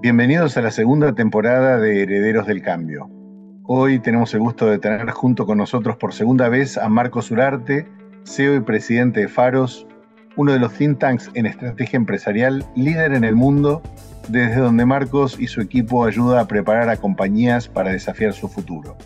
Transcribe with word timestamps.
Bienvenidos 0.00 0.56
a 0.56 0.62
la 0.62 0.70
segunda 0.70 1.12
temporada 1.12 1.80
de 1.80 2.04
Herederos 2.04 2.46
del 2.46 2.62
Cambio. 2.62 3.10
Hoy 3.64 3.98
tenemos 3.98 4.32
el 4.32 4.38
gusto 4.38 4.66
de 4.66 4.78
tener 4.78 5.10
junto 5.10 5.44
con 5.44 5.58
nosotros 5.58 5.96
por 5.96 6.14
segunda 6.14 6.48
vez 6.48 6.78
a 6.78 6.88
Marcos 6.88 7.32
Urarte, 7.32 7.84
CEO 8.24 8.54
y 8.54 8.60
presidente 8.60 9.22
de 9.22 9.28
Faros, 9.28 9.88
uno 10.36 10.52
de 10.52 10.60
los 10.60 10.72
think 10.74 11.00
tanks 11.00 11.28
en 11.34 11.46
estrategia 11.46 11.96
empresarial 11.96 12.64
líder 12.76 13.12
en 13.12 13.24
el 13.24 13.34
mundo, 13.34 13.82
desde 14.28 14.60
donde 14.60 14.86
Marcos 14.86 15.36
y 15.40 15.48
su 15.48 15.60
equipo 15.60 16.04
ayuda 16.04 16.42
a 16.42 16.46
preparar 16.46 16.88
a 16.90 16.96
compañías 16.96 17.66
para 17.66 17.90
desafiar 17.90 18.32
su 18.34 18.46
futuro. 18.46 18.96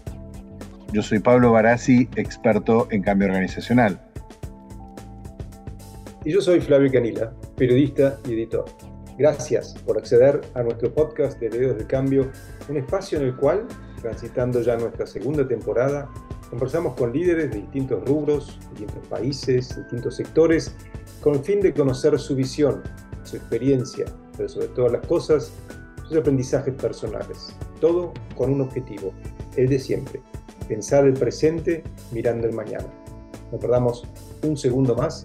Yo 0.93 1.01
soy 1.01 1.21
Pablo 1.21 1.53
Barassi, 1.53 2.11
experto 2.17 2.87
en 2.91 3.01
cambio 3.01 3.29
organizacional. 3.29 3.99
Y 6.23 6.33
yo 6.33 6.43
soy 6.43 6.61
Flavio 6.61 6.93
Canila, 6.93 7.33
periodista 7.57 8.19
y 8.29 8.35
editor. 8.35 8.67
Gracias 9.19 9.75
por 9.85 9.99
acceder 9.99 10.41
a 10.55 10.63
nuestro 10.63 10.93
podcast 10.93 11.39
de 11.39 11.47
Herederos 11.47 11.77
del 11.77 11.87
Cambio, 11.87 12.31
un 12.69 12.79
espacio 12.79 13.19
en 13.19 13.27
el 13.27 13.37
cual, 13.37 13.67
transitando 14.01 14.63
ya 14.63 14.77
nuestra 14.77 15.07
segunda 15.07 15.47
temporada, 15.47 16.09
conversamos 16.49 16.95
con 16.95 17.13
líderes 17.13 17.51
de 17.51 17.59
distintos 17.59 18.03
rubros, 18.09 18.59
distintos 18.71 19.07
países, 19.09 19.77
distintos 19.77 20.17
sectores, 20.17 20.75
con 21.21 21.35
el 21.35 21.41
fin 21.41 21.61
de 21.61 21.75
conocer 21.75 22.19
su 22.19 22.35
visión, 22.35 22.83
su 23.23 23.37
experiencia, 23.37 24.07
pero 24.35 24.49
sobre 24.49 24.69
todas 24.69 24.93
las 24.93 25.07
cosas, 25.07 25.53
sus 26.09 26.17
aprendizajes 26.17 26.75
personales. 26.75 27.55
Todo 27.81 28.15
con 28.35 28.51
un 28.51 28.63
objetivo, 28.63 29.13
el 29.57 29.69
de 29.69 29.79
siempre, 29.79 30.23
pensar 30.69 31.05
el 31.05 31.15
presente 31.15 31.85
mirando 32.13 32.47
el 32.47 32.55
mañana. 32.55 32.87
No 33.53 33.59
perdamos 33.59 34.05
un 34.43 34.57
segundo 34.57 34.97
más 34.97 35.25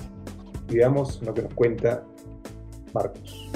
y 0.70 0.76
veamos 0.76 1.22
lo 1.24 1.34
que 1.34 1.44
nos 1.44 1.54
cuenta 1.54 2.04
Marcos. 2.94 3.50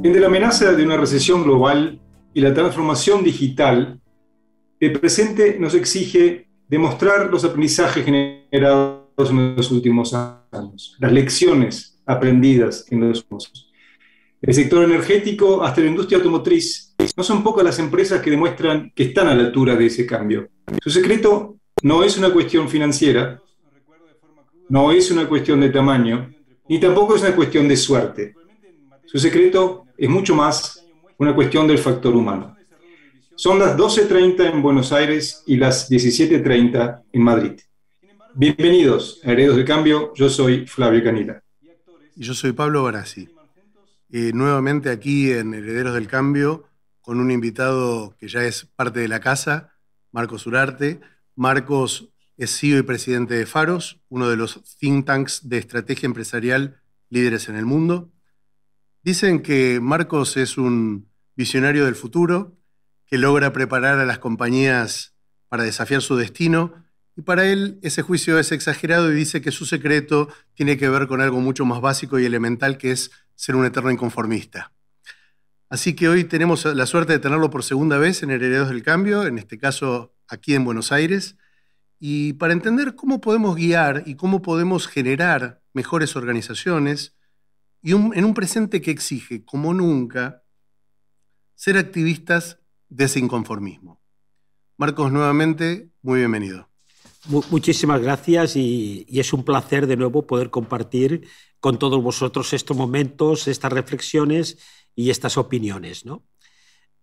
Entre 0.00 0.20
la 0.20 0.28
amenaza 0.28 0.72
de 0.72 0.84
una 0.84 0.96
recesión 0.96 1.42
global 1.42 1.98
y 2.32 2.40
la 2.40 2.54
transformación 2.54 3.24
digital, 3.24 4.00
el 4.78 4.92
presente 5.00 5.58
nos 5.58 5.74
exige 5.74 6.46
demostrar 6.68 7.28
los 7.30 7.44
aprendizajes 7.44 8.04
generados 8.04 9.30
en 9.30 9.56
los 9.56 9.72
últimos 9.72 10.14
años, 10.14 10.96
las 11.00 11.12
lecciones 11.12 12.00
aprendidas 12.06 12.86
en 12.92 13.00
los 13.00 13.18
últimos 13.22 13.46
años. 13.46 13.72
El 14.40 14.54
sector 14.54 14.84
energético 14.84 15.64
hasta 15.64 15.80
la 15.80 15.88
industria 15.88 16.18
automotriz 16.18 16.94
no 17.16 17.24
son 17.24 17.42
pocas 17.42 17.64
las 17.64 17.80
empresas 17.80 18.22
que 18.22 18.30
demuestran 18.30 18.92
que 18.94 19.02
están 19.04 19.26
a 19.26 19.34
la 19.34 19.42
altura 19.42 19.74
de 19.74 19.86
ese 19.86 20.06
cambio. 20.06 20.48
Su 20.80 20.90
secreto 20.90 21.56
no 21.82 22.04
es 22.04 22.16
una 22.16 22.32
cuestión 22.32 22.68
financiera, 22.68 23.42
no 24.68 24.92
es 24.92 25.10
una 25.10 25.28
cuestión 25.28 25.60
de 25.60 25.70
tamaño, 25.70 26.30
ni 26.68 26.78
tampoco 26.78 27.16
es 27.16 27.22
una 27.22 27.34
cuestión 27.34 27.66
de 27.66 27.76
suerte. 27.76 28.34
Su 29.06 29.18
secreto 29.18 29.87
es 29.98 30.08
mucho 30.08 30.36
más 30.36 30.86
una 31.18 31.34
cuestión 31.34 31.66
del 31.66 31.78
factor 31.78 32.14
humano. 32.14 32.56
Son 33.34 33.58
las 33.58 33.76
12.30 33.76 34.52
en 34.52 34.62
Buenos 34.62 34.92
Aires 34.92 35.42
y 35.44 35.56
las 35.56 35.90
17.30 35.90 37.02
en 37.12 37.22
Madrid. 37.22 37.60
Bienvenidos 38.34 39.20
a 39.24 39.32
Herederos 39.32 39.56
del 39.56 39.64
Cambio, 39.64 40.12
yo 40.14 40.30
soy 40.30 40.66
Flavio 40.66 41.02
Canila. 41.02 41.42
Y 42.14 42.22
yo 42.22 42.32
soy 42.32 42.52
Pablo 42.52 42.84
Barassi. 42.84 43.28
Eh, 44.10 44.30
nuevamente 44.32 44.90
aquí 44.90 45.32
en 45.32 45.52
Herederos 45.52 45.94
del 45.94 46.06
Cambio 46.06 46.64
con 47.00 47.18
un 47.18 47.32
invitado 47.32 48.14
que 48.20 48.28
ya 48.28 48.44
es 48.44 48.66
parte 48.76 49.00
de 49.00 49.08
la 49.08 49.18
casa, 49.18 49.72
Marcos 50.12 50.46
Urarte. 50.46 51.00
Marcos 51.34 52.10
es 52.36 52.56
CEO 52.56 52.78
y 52.78 52.82
presidente 52.82 53.34
de 53.34 53.46
Faros, 53.46 54.00
uno 54.08 54.28
de 54.28 54.36
los 54.36 54.76
think 54.78 55.06
tanks 55.06 55.48
de 55.48 55.58
estrategia 55.58 56.06
empresarial 56.06 56.80
líderes 57.10 57.48
en 57.48 57.56
el 57.56 57.66
mundo. 57.66 58.12
Dicen 59.08 59.40
que 59.40 59.80
Marcos 59.80 60.36
es 60.36 60.58
un 60.58 61.08
visionario 61.34 61.86
del 61.86 61.94
futuro, 61.94 62.58
que 63.06 63.16
logra 63.16 63.54
preparar 63.54 63.98
a 63.98 64.04
las 64.04 64.18
compañías 64.18 65.14
para 65.48 65.62
desafiar 65.62 66.02
su 66.02 66.16
destino, 66.16 66.74
y 67.16 67.22
para 67.22 67.46
él 67.46 67.78
ese 67.80 68.02
juicio 68.02 68.38
es 68.38 68.52
exagerado 68.52 69.10
y 69.10 69.14
dice 69.14 69.40
que 69.40 69.50
su 69.50 69.64
secreto 69.64 70.28
tiene 70.52 70.76
que 70.76 70.90
ver 70.90 71.06
con 71.06 71.22
algo 71.22 71.40
mucho 71.40 71.64
más 71.64 71.80
básico 71.80 72.18
y 72.18 72.26
elemental, 72.26 72.76
que 72.76 72.90
es 72.90 73.10
ser 73.34 73.56
un 73.56 73.64
eterno 73.64 73.90
inconformista. 73.90 74.74
Así 75.70 75.94
que 75.94 76.10
hoy 76.10 76.24
tenemos 76.24 76.66
la 76.66 76.84
suerte 76.84 77.14
de 77.14 77.18
tenerlo 77.18 77.48
por 77.48 77.64
segunda 77.64 77.96
vez 77.96 78.22
en 78.22 78.30
Herederos 78.30 78.68
del 78.68 78.82
Cambio, 78.82 79.24
en 79.26 79.38
este 79.38 79.56
caso 79.56 80.12
aquí 80.28 80.54
en 80.54 80.66
Buenos 80.66 80.92
Aires, 80.92 81.38
y 81.98 82.34
para 82.34 82.52
entender 82.52 82.94
cómo 82.94 83.22
podemos 83.22 83.56
guiar 83.56 84.02
y 84.04 84.16
cómo 84.16 84.42
podemos 84.42 84.86
generar 84.86 85.62
mejores 85.72 86.14
organizaciones, 86.14 87.14
y 87.82 87.92
en 87.92 88.24
un 88.24 88.34
presente 88.34 88.80
que 88.80 88.90
exige, 88.90 89.44
como 89.44 89.72
nunca, 89.72 90.42
ser 91.54 91.76
activistas 91.76 92.58
de 92.88 93.08
ese. 93.08 93.98
Marcos, 94.76 95.12
nuevamente, 95.12 95.90
muy 96.02 96.20
bienvenido. 96.20 96.68
Muchísimas 97.50 98.00
gracias 98.00 98.56
y, 98.56 99.04
es 99.08 99.32
un 99.32 99.44
placer 99.44 99.86
de 99.86 99.96
nuevo 99.96 100.26
poder 100.26 100.50
compartir 100.50 101.26
con 101.60 101.78
todos 101.78 102.02
vosotros 102.02 102.52
estos 102.52 102.76
momentos, 102.76 103.48
estas 103.48 103.72
reflexiones 103.72 104.58
y 104.94 105.10
estas 105.10 105.36
opiniones. 105.36 106.06
¿no? 106.06 106.24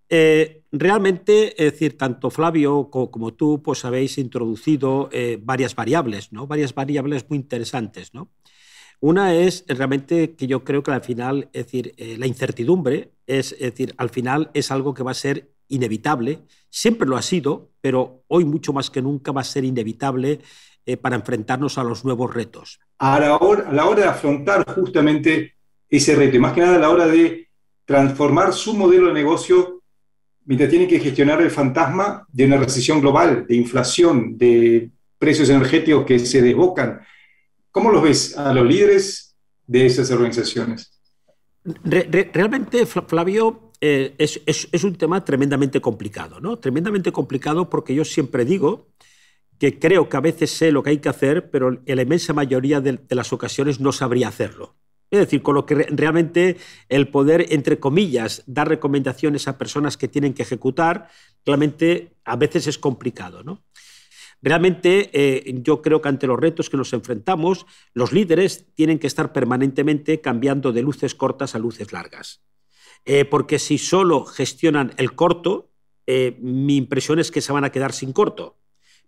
Eh, 0.10 0.64
realmente, 0.72 1.62
es 1.64 1.74
decir, 1.74 1.98
tanto 1.98 2.30
Flavio 2.32 2.90
como, 2.90 3.34
tú 3.34 3.62
pues 3.62 3.86
habéis 3.86 4.18
introducido 4.18 5.10
eh, 5.12 5.38
varias 5.42 5.76
variables, 5.76 6.32
¿no? 6.32 6.48
varias 6.48 6.74
variables 6.74 7.30
muy 7.30 7.38
interesantes. 7.38 8.14
¿no? 8.14 8.32
Una 9.00 9.36
es 9.36 9.66
realmente 9.68 10.36
que 10.36 10.48
yo 10.48 10.64
creo 10.64 10.84
que 10.84 10.92
al 10.92 11.02
final, 11.02 11.50
es 11.54 11.66
decir, 11.66 11.94
eh, 11.98 12.18
la 12.18 12.28
incertidumbre 12.28 13.12
es, 13.28 13.58
decir, 13.60 13.94
al 13.98 14.10
final 14.10 14.52
es 14.54 14.72
algo 14.72 14.94
que 14.94 15.04
va 15.04 15.12
a 15.12 15.16
ser 15.16 15.52
inevitable, 15.68 16.40
siempre 16.70 17.08
lo 17.08 17.18
ha 17.18 17.22
sido, 17.22 17.72
pero 17.82 18.24
hoy 18.28 18.46
mucho 18.46 18.74
más 18.74 18.90
que 18.90 19.02
nunca 19.02 19.32
va 19.32 19.42
a 19.42 19.46
ser 19.46 19.64
inevitable 19.64 20.40
eh, 20.86 20.98
para 20.98 21.16
enfrentarnos 21.16 21.78
a 21.78 21.84
los 21.84 22.06
nuevos 22.06 22.34
retos. 22.34 22.80
A 23.00 23.20
la, 23.20 23.38
hora, 23.38 23.70
a 23.70 23.74
la 23.74 23.86
hora 23.86 24.02
de 24.04 24.08
afrontar 24.08 24.64
justamente 24.74 25.56
ese 25.90 26.16
reto, 26.16 26.36
y 26.36 26.40
más 26.40 26.54
que 26.54 26.62
nada 26.62 26.76
a 26.76 26.80
la 26.80 26.90
hora 26.90 27.08
de 27.08 27.50
transformar 27.86 28.54
su 28.54 28.76
modelo 28.76 29.08
de 29.08 29.14
negocio 29.14 29.82
mientras 30.46 30.70
tiene 30.70 30.88
que 30.88 31.00
gestionar 31.00 31.42
el 31.42 31.52
fantasma 31.52 32.26
de 32.32 32.46
una 32.46 32.58
recesión 32.58 33.02
global, 33.02 33.46
de 33.48 33.56
inflación, 33.56 34.38
de 34.38 34.92
precios 35.18 35.50
energéticos 35.50 36.06
que 36.06 36.20
se 36.20 36.42
desbocan, 36.42 37.02
¿Cómo 37.76 37.92
los 37.92 38.02
ves 38.02 38.38
a 38.38 38.54
los 38.54 38.66
líderes 38.66 39.36
de 39.68 39.86
esas 39.86 40.10
organizaciones? 40.10 40.98
realmente, 41.84 42.86
Flavio, 42.86 43.74
eh, 43.82 44.16
es, 44.18 44.84
un 44.86 44.96
tema 44.96 45.26
tremendamente 45.26 45.82
complicado, 45.82 46.40
¿no? 46.40 46.56
Tremendamente 46.56 47.12
complicado 47.12 47.70
porque 47.70 47.94
yo 47.94 48.06
siempre 48.06 48.46
digo 48.46 48.94
que 49.60 49.78
creo 49.78 50.08
que 50.08 50.16
a 50.16 50.22
veces 50.22 50.52
sé 50.52 50.72
lo 50.72 50.84
que 50.84 50.92
hay 50.92 51.00
que 51.00 51.10
hacer, 51.10 51.50
pero 51.52 51.82
en 51.86 51.96
la 51.98 52.04
inmensa 52.04 52.32
mayoría 52.32 52.80
de, 52.80 52.98
las 53.10 53.34
ocasiones 53.34 53.82
no 53.82 53.92
sabría 53.92 54.30
hacerlo. 54.30 54.78
Es 55.12 55.20
decir, 55.20 55.42
con 55.42 55.56
lo 55.56 55.66
que 55.66 55.76
realmente 55.76 56.56
el 56.88 57.10
poder, 57.10 57.48
entre 57.50 57.78
comillas, 57.78 58.44
dar 58.46 58.70
recomendaciones 58.70 59.50
a 59.50 59.58
personas 59.58 59.98
que 59.98 60.08
tienen 60.08 60.34
que 60.34 60.44
ejecutar, 60.44 61.10
realmente 61.46 62.14
a 62.24 62.38
veces 62.38 62.68
es 62.68 62.78
complicado, 62.78 63.44
¿no? 63.44 63.66
Realmente 64.46 65.10
eh, 65.12 65.56
yo 65.64 65.82
creo 65.82 66.04
que 66.04 66.10
ante 66.10 66.28
los 66.28 66.40
retos 66.40 66.70
que 66.70 66.78
nos 66.78 66.94
enfrentamos, 66.94 67.66
los 67.96 68.14
líderes 68.14 68.68
tienen 68.76 69.00
que 69.00 69.08
estar 69.08 69.34
permanentemente 69.34 70.22
cambiando 70.22 70.72
de 70.72 70.84
luces 70.84 71.16
cortas 71.16 71.56
a 71.56 71.60
luces 71.60 71.92
largas. 71.92 72.44
Eh, 73.06 73.26
porque 73.26 73.58
si 73.58 73.80
solo 73.80 74.24
gestionan 74.24 74.94
el 74.98 75.16
corto, 75.16 75.72
eh, 76.06 76.38
mi 76.42 76.78
impresión 76.78 77.18
es 77.18 77.32
que 77.32 77.42
se 77.42 77.54
van 77.54 77.64
a 77.64 77.72
quedar 77.72 77.92
sin 77.92 78.14
corto. 78.14 78.60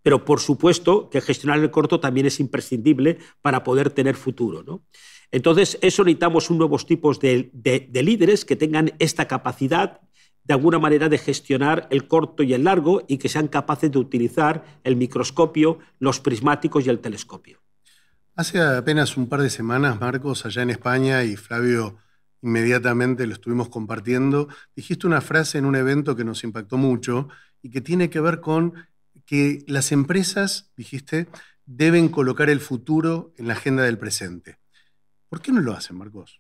Pero 0.02 0.26
por 0.26 0.40
supuesto 0.40 1.08
que 1.12 1.22
gestionar 1.22 1.60
el 1.60 1.70
corto 1.70 2.00
también 2.00 2.26
es 2.26 2.40
imprescindible 2.40 3.20
para 3.44 3.64
poder 3.64 3.92
tener 3.92 4.16
futuro. 4.16 4.82
Entonces, 5.30 5.78
eso 5.84 6.04
necesitamos 6.04 6.50
un 6.50 6.58
nuevos 6.58 6.88
tipos 6.88 7.20
de 7.20 7.52
líderes 7.94 8.44
que 8.44 8.56
tengan 8.56 8.94
esta 8.98 9.28
capacidad 9.28 10.02
de 10.48 10.54
alguna 10.54 10.80
manera 10.80 11.10
de 11.10 11.18
gestionar 11.18 11.88
el 11.92 12.08
corto 12.08 12.42
y 12.42 12.54
el 12.54 12.64
largo 12.64 13.04
y 13.08 13.18
que 13.18 13.28
sean 13.28 13.50
capaces 13.50 13.92
de 13.92 14.00
utilizar 14.00 14.64
el 14.84 14.96
microscopio, 14.96 15.80
los 16.00 16.22
prismáticos 16.22 16.86
y 16.86 16.90
el 16.90 17.00
telescopio. 17.00 17.60
Hace 18.36 18.62
apenas 18.62 19.18
un 19.18 19.28
par 19.28 19.42
de 19.42 19.50
semanas, 19.50 20.00
Marcos, 20.00 20.46
allá 20.46 20.62
en 20.62 20.70
España, 20.70 21.24
y 21.24 21.36
Flavio 21.36 21.98
inmediatamente 22.42 23.28
lo 23.28 23.34
estuvimos 23.34 23.68
compartiendo, 23.68 24.48
dijiste 24.76 25.08
una 25.08 25.22
frase 25.22 25.58
en 25.58 25.66
un 25.66 25.76
evento 25.76 26.16
que 26.16 26.24
nos 26.24 26.44
impactó 26.44 26.78
mucho 26.78 27.28
y 27.62 27.70
que 27.70 27.82
tiene 27.82 28.10
que 28.10 28.22
ver 28.22 28.40
con 28.40 28.74
que 29.26 29.66
las 29.68 29.92
empresas, 29.92 30.72
dijiste, 30.78 31.28
deben 31.66 32.08
colocar 32.08 32.50
el 32.50 32.62
futuro 32.62 33.34
en 33.38 33.48
la 33.48 33.54
agenda 33.54 33.84
del 33.84 33.98
presente. 33.98 34.60
¿Por 35.28 35.42
qué 35.42 35.52
no 35.52 35.60
lo 35.60 35.74
hacen, 35.74 35.98
Marcos? 35.98 36.40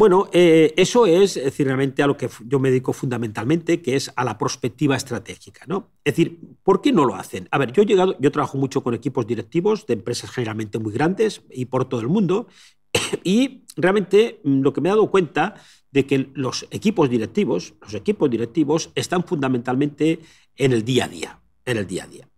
Bueno, 0.00 0.30
eh, 0.32 0.72
eso 0.78 1.04
es, 1.04 1.34
decir, 1.34 1.66
realmente 1.66 2.02
a 2.02 2.06
lo 2.06 2.16
que 2.16 2.30
yo 2.46 2.58
me 2.58 2.70
dedico 2.70 2.94
fundamentalmente, 2.94 3.82
que 3.82 3.96
es 3.96 4.10
a 4.16 4.24
la 4.24 4.38
prospectiva 4.38 4.96
estratégica. 4.96 5.66
¿no? 5.66 5.90
Es 6.02 6.16
decir, 6.16 6.40
¿por 6.62 6.80
qué 6.80 6.90
no 6.90 7.04
lo 7.04 7.16
hacen? 7.16 7.48
A 7.50 7.58
ver, 7.58 7.70
yo 7.70 7.82
he 7.82 7.84
llegado, 7.84 8.16
yo 8.18 8.32
trabajo 8.32 8.56
mucho 8.56 8.82
con 8.82 8.94
equipos 8.94 9.26
directivos 9.26 9.86
de 9.86 9.92
empresas 9.92 10.30
generalmente 10.30 10.78
muy 10.78 10.94
grandes 10.94 11.42
y 11.50 11.66
por 11.66 11.86
todo 11.86 12.00
el 12.00 12.08
mundo, 12.08 12.46
Y 13.24 13.64
realmente 13.76 14.40
mm, 14.42 14.62
lo 14.62 14.72
que 14.72 14.80
me 14.80 14.88
he 14.88 14.92
dado 14.92 15.10
cuenta 15.10 15.54
de 15.90 16.06
que 16.06 16.30
los 16.32 16.66
equipos 16.70 17.10
directivos, 17.10 17.74
los 17.82 17.92
equipos 17.92 18.30
directivos 18.30 18.90
están 18.94 19.22
fundamentalmente 19.24 20.20
en 20.56 20.72
el 20.72 20.82
día 20.82 21.04
a 21.04 21.08
día, 21.08 21.40
en 21.66 21.76
el 21.76 21.86
día 21.86 22.04
a 22.04 22.06
día. 22.06 22.28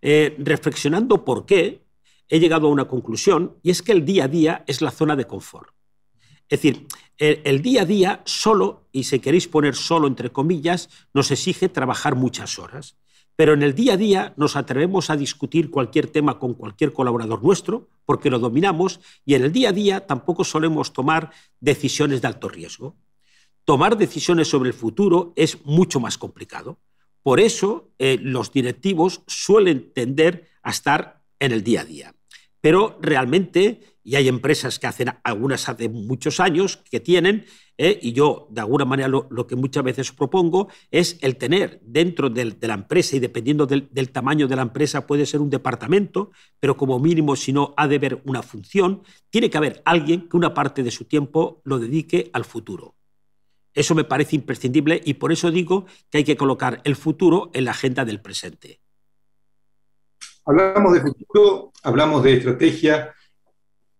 Eh, 0.00 0.36
reflexionando 0.38 1.24
por 1.24 1.46
qué, 1.46 1.82
he 2.28 2.38
llegado 2.38 2.68
a 2.68 2.70
una 2.70 2.86
conclusión 2.86 3.56
y 3.64 3.70
es 3.70 3.82
que 3.82 3.90
el 3.90 4.04
día 4.04 4.26
a 4.26 4.28
día 4.28 4.64
es 4.68 4.82
la 4.82 4.92
zona 4.92 5.16
de 5.16 5.26
confort. 5.26 5.70
Es 6.48 6.60
decir, 6.62 6.86
el, 7.18 7.62
día 7.62 7.82
a 7.82 7.84
día 7.84 8.22
solo, 8.24 8.86
y 8.92 9.04
si 9.04 9.18
queréis 9.18 9.48
poner 9.48 9.74
solo 9.74 10.06
entre 10.06 10.30
comillas, 10.30 10.88
nos 11.12 11.30
exige 11.30 11.68
trabajar 11.68 12.14
muchas 12.14 12.58
horas. 12.58 12.96
Pero 13.34 13.54
en 13.54 13.62
el 13.62 13.74
día 13.74 13.94
a 13.94 13.96
día 13.96 14.34
nos 14.36 14.56
atrevemos 14.56 15.10
a 15.10 15.16
discutir 15.16 15.70
cualquier 15.70 16.08
tema 16.08 16.38
con 16.38 16.54
cualquier 16.54 16.92
colaborador 16.92 17.42
nuestro, 17.42 17.88
porque 18.04 18.30
lo 18.30 18.38
dominamos, 18.38 19.00
y 19.24 19.34
en 19.34 19.44
el 19.44 19.52
día 19.52 19.70
a 19.70 19.72
día 19.72 20.06
tampoco 20.06 20.44
solemos 20.44 20.92
tomar 20.92 21.32
decisiones 21.60 22.22
de 22.22 22.28
alto 22.28 22.48
riesgo. 22.48 22.96
Tomar 23.64 23.98
decisiones 23.98 24.48
sobre 24.48 24.70
el 24.70 24.74
futuro 24.74 25.32
es 25.36 25.64
mucho 25.64 26.00
más 26.00 26.18
complicado. 26.18 26.78
Por 27.22 27.40
eso 27.40 27.90
eh, 27.98 28.18
los 28.20 28.52
directivos 28.52 29.22
suelen 29.26 29.92
tender 29.92 30.48
a 30.62 30.70
estar 30.70 31.22
en 31.38 31.52
el 31.52 31.62
día 31.62 31.82
a 31.82 31.84
día. 31.84 32.14
Pero 32.60 32.98
realmente 33.00 33.87
y 34.08 34.16
hay 34.16 34.26
empresas 34.26 34.78
que 34.78 34.86
hacen, 34.86 35.10
algunas 35.22 35.68
hace 35.68 35.90
muchos 35.90 36.40
años 36.40 36.78
que 36.90 36.98
tienen, 36.98 37.44
¿eh? 37.76 37.98
y 38.00 38.14
yo 38.14 38.48
de 38.48 38.62
alguna 38.62 38.86
manera 38.86 39.06
lo, 39.06 39.46
que 39.46 39.54
muchas 39.54 39.84
veces 39.84 40.12
propongo 40.12 40.68
es 40.90 41.18
el 41.20 41.36
tener 41.36 41.78
dentro 41.82 42.30
de 42.30 42.56
la 42.58 42.72
empresa, 42.72 43.16
y 43.16 43.18
dependiendo 43.18 43.66
del, 43.66 44.10
tamaño 44.10 44.48
de 44.48 44.56
la 44.56 44.62
empresa 44.62 45.06
puede 45.06 45.26
ser 45.26 45.42
un 45.42 45.50
departamento, 45.50 46.30
pero 46.58 46.74
como 46.74 46.98
mínimo 46.98 47.36
si 47.36 47.52
no 47.52 47.74
ha 47.76 47.86
de 47.86 47.96
haber 47.96 48.22
una 48.24 48.42
función, 48.42 49.02
tiene 49.28 49.50
que 49.50 49.58
haber 49.58 49.82
alguien 49.84 50.26
que 50.26 50.38
una 50.38 50.54
parte 50.54 50.82
de 50.82 50.90
su 50.90 51.04
tiempo 51.04 51.60
lo 51.64 51.78
dedique 51.78 52.30
al 52.32 52.46
futuro. 52.46 52.94
Eso 53.74 53.94
me 53.94 54.04
parece 54.04 54.36
imprescindible 54.36 55.02
y 55.04 55.14
por 55.14 55.32
eso 55.32 55.50
digo 55.50 55.84
que 56.08 56.16
hay 56.16 56.24
que 56.24 56.38
colocar 56.38 56.80
el 56.84 56.96
futuro 56.96 57.50
en 57.52 57.66
la 57.66 57.72
agenda 57.72 58.06
del 58.06 58.22
presente. 58.22 58.80
Hablamos 60.46 60.94
de 60.94 61.00
futuro, 61.02 61.72
hablamos 61.82 62.22
de 62.22 62.32
estrategia, 62.32 63.14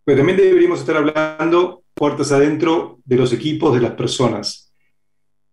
pero 0.08 0.20
también 0.20 0.38
deberíamos 0.38 0.80
estar 0.80 0.96
hablando 0.96 1.82
puertas 1.92 2.32
adentro 2.32 2.98
de 3.04 3.16
los 3.16 3.30
equipos, 3.30 3.74
de 3.74 3.82
las 3.82 3.92
personas. 3.92 4.72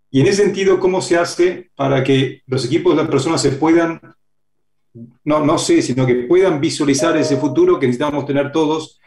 Y 0.10 0.22
en 0.22 0.28
ese 0.28 0.44
sentido, 0.44 0.80
¿cómo 0.80 1.02
se 1.02 1.18
hace 1.18 1.72
para 1.76 2.02
que 2.06 2.42
los 2.48 2.64
equipos 2.64 2.96
de 2.96 3.02
las 3.02 3.12
personas 3.12 3.42
se 3.42 3.52
puedan, 3.52 4.00
no, 5.26 5.46
no 5.46 5.58
sé, 5.58 5.82
sino 5.82 6.06
que 6.06 6.16
puedan 6.16 6.62
visualizar 6.62 7.18
ese 7.18 7.36
futuro 7.36 7.78
que 7.78 7.88
necesitamos 7.88 8.26
tener 8.26 8.54
todos? 8.54 8.98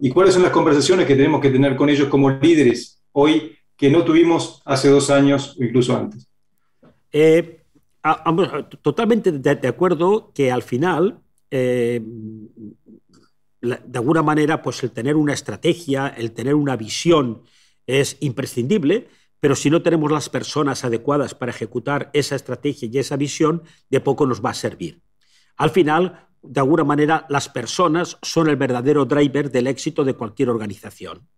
¿Y 0.00 0.08
cuáles 0.08 0.32
son 0.32 0.42
las 0.42 0.52
conversaciones 0.52 1.06
que 1.06 1.16
tenemos 1.16 1.42
que 1.42 1.50
tener 1.50 1.76
con 1.76 1.90
ellos 1.90 2.08
como 2.08 2.30
líderes 2.30 3.02
hoy 3.12 3.58
que 3.76 3.90
no 3.90 4.06
tuvimos 4.06 4.62
hace 4.64 4.88
dos 4.88 5.10
años 5.10 5.54
o 5.60 5.64
incluso 5.64 5.94
antes? 5.94 6.26
Eh, 7.12 7.60
totalmente 8.80 9.32
de, 9.32 9.68
acuerdo 9.68 10.32
que 10.34 10.50
al 10.50 10.62
final 10.62 11.18
eh, 11.50 12.00
de 13.64 13.98
alguna 13.98 14.22
manera, 14.22 14.62
pues 14.62 14.82
el 14.82 14.90
tener 14.90 15.16
una 15.16 15.32
estrategia, 15.32 16.08
el 16.08 16.32
tener 16.32 16.54
una 16.54 16.76
visión 16.76 17.42
es 17.86 18.16
imprescindible, 18.20 19.08
pero 19.40 19.56
si 19.56 19.68
no 19.68 19.82
tenemos 19.82 20.10
las 20.10 20.28
personas 20.28 20.84
adecuadas 20.84 21.34
para 21.34 21.52
ejecutar 21.52 22.10
esa 22.14 22.36
estrategia 22.36 22.88
y 22.90 22.98
esa 22.98 23.16
visión, 23.16 23.62
de 23.90 24.00
poco 24.00 24.26
nos 24.26 24.42
va 24.42 24.50
a 24.50 24.54
servir. 24.54 25.02
Al 25.56 25.70
final, 25.70 26.28
de 26.42 26.60
alguna 26.60 26.84
manera, 26.84 27.26
las 27.28 27.48
personas 27.48 28.18
son 28.22 28.48
el 28.48 28.56
verdadero 28.56 29.04
driver 29.04 29.50
del 29.50 29.66
éxito 29.66 30.04
de 30.04 30.14
cualquier 30.14 30.48
organización. 30.50 31.28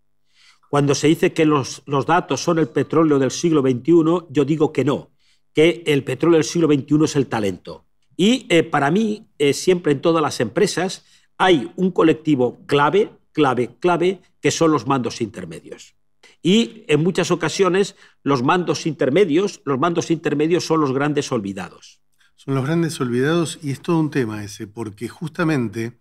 Cuando 0.69 0.95
se 0.95 1.07
dice 1.07 1.33
que 1.33 1.45
los, 1.45 1.83
datos 2.05 2.41
son 2.41 2.59
el 2.59 2.67
petróleo 2.67 3.19
del 3.19 3.31
siglo 3.31 3.61
XXI, 3.61 4.27
yo 4.29 4.45
digo 4.45 4.73
que 4.73 4.83
no, 4.83 5.11
que 5.53 5.83
el 5.85 6.03
petróleo 6.03 6.37
del 6.37 6.43
siglo 6.43 6.67
XXI 6.67 7.05
es 7.05 7.15
el 7.15 7.27
talento. 7.27 7.85
Y 8.17 8.47
eh, 8.49 8.63
para 8.63 8.91
mí, 8.91 9.27
eh, 9.37 9.53
siempre 9.53 9.91
en 9.93 10.01
todas 10.01 10.21
las 10.21 10.39
empresas, 10.39 11.05
hay 11.37 11.71
un 11.75 11.91
colectivo 11.91 12.59
clave, 12.65 13.11
clave, 13.31 13.75
clave, 13.79 14.21
que 14.41 14.51
son 14.51 14.71
los 14.71 14.87
mandos 14.87 15.21
intermedios. 15.21 15.95
Y 16.41 16.83
en 16.87 17.03
muchas 17.03 17.31
ocasiones 17.31 17.95
los 18.23 18.43
mandos 18.43 18.85
intermedios, 18.85 19.61
los 19.65 19.79
mandos 19.79 20.11
intermedios 20.11 20.65
son 20.65 20.81
los 20.81 20.93
grandes 20.93 21.31
olvidados. 21.31 22.01
Son 22.35 22.55
los 22.55 22.65
grandes 22.65 22.99
olvidados 23.01 23.59
y 23.61 23.71
es 23.71 23.81
todo 23.81 23.99
un 23.99 24.11
tema 24.11 24.43
ese, 24.43 24.67
porque 24.67 25.07
justamente 25.07 25.99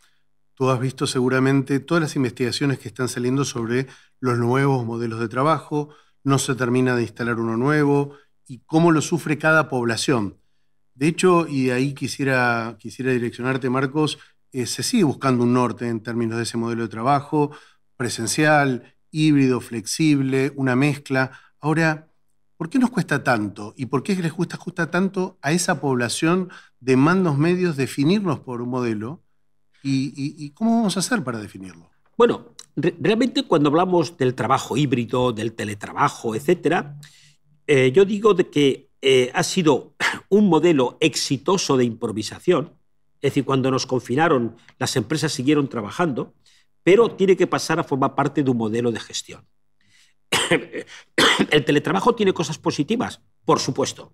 tú 0.54 0.70
has 0.70 0.80
visto 0.80 1.06
seguramente 1.06 1.80
todas 1.80 2.02
las 2.02 2.16
investigaciones 2.16 2.78
que 2.78 2.88
están 2.88 3.08
saliendo 3.08 3.44
sobre 3.44 3.86
los 4.20 4.38
nuevos 4.38 4.84
modelos 4.84 5.20
de 5.20 5.28
trabajo, 5.28 5.90
no 6.24 6.38
se 6.38 6.54
termina 6.54 6.96
de 6.96 7.02
instalar 7.02 7.38
uno 7.38 7.56
nuevo 7.56 8.16
y 8.46 8.58
cómo 8.66 8.92
lo 8.92 9.00
sufre 9.00 9.38
cada 9.38 9.68
población. 9.68 10.38
De 10.94 11.08
hecho, 11.08 11.46
y 11.46 11.70
ahí 11.70 11.92
quisiera, 11.92 12.76
quisiera 12.78 13.12
direccionarte, 13.12 13.68
Marcos, 13.68 14.18
eh, 14.52 14.66
se 14.66 14.82
sigue 14.82 15.04
buscando 15.04 15.44
un 15.44 15.52
norte 15.52 15.88
en 15.88 16.02
términos 16.02 16.36
de 16.36 16.44
ese 16.44 16.56
modelo 16.56 16.82
de 16.82 16.88
trabajo, 16.88 17.50
presencial, 17.96 18.94
híbrido, 19.10 19.60
flexible, 19.60 20.52
una 20.56 20.76
mezcla. 20.76 21.32
Ahora, 21.60 22.08
¿por 22.56 22.68
qué 22.68 22.78
nos 22.78 22.90
cuesta 22.90 23.24
tanto? 23.24 23.74
¿Y 23.76 23.86
por 23.86 24.02
qué 24.02 24.14
les 24.16 24.32
cuesta, 24.32 24.58
cuesta 24.58 24.90
tanto 24.90 25.38
a 25.42 25.52
esa 25.52 25.80
población 25.80 26.50
de 26.80 26.96
mandos 26.96 27.38
medios 27.38 27.76
definirnos 27.76 28.40
por 28.40 28.62
un 28.62 28.70
modelo? 28.70 29.22
¿Y, 29.82 30.50
cómo 30.50 30.78
vamos 30.78 30.96
a 30.96 31.00
hacer 31.00 31.22
para 31.22 31.38
definirlo? 31.38 31.88
Bueno, 32.18 32.56
realmente 32.74 33.44
cuando 33.44 33.68
hablamos 33.68 34.16
del 34.16 34.34
trabajo 34.34 34.76
híbrido, 34.76 35.32
del 35.32 35.52
teletrabajo, 35.52 36.34
etcétera, 36.34 36.98
eh, 37.68 37.92
yo 37.92 38.04
digo 38.04 38.34
de 38.34 38.50
que 38.50 38.90
eh, 39.00 39.30
ha 39.32 39.42
sido 39.44 39.94
un 40.28 40.48
modelo 40.48 40.96
exitoso 41.00 41.76
de 41.76 41.84
improvisación 41.84 42.72
es 43.20 43.30
decir, 43.32 43.44
cuando 43.44 43.70
nos 43.70 43.86
confinaron, 43.86 44.56
las 44.78 44.96
empresas 44.96 45.32
siguieron 45.32 45.68
trabajando, 45.68 46.34
pero 46.82 47.10
tiene 47.10 47.36
que 47.36 47.46
pasar 47.46 47.80
a 47.80 47.84
formar 47.84 48.14
parte 48.14 48.42
de 48.42 48.50
un 48.50 48.56
modelo 48.56 48.92
de 48.92 49.00
gestión. 49.00 49.44
¿El 51.50 51.64
teletrabajo 51.64 52.14
tiene 52.14 52.32
cosas 52.32 52.58
positivas? 52.58 53.20
Por 53.44 53.58
supuesto. 53.58 54.12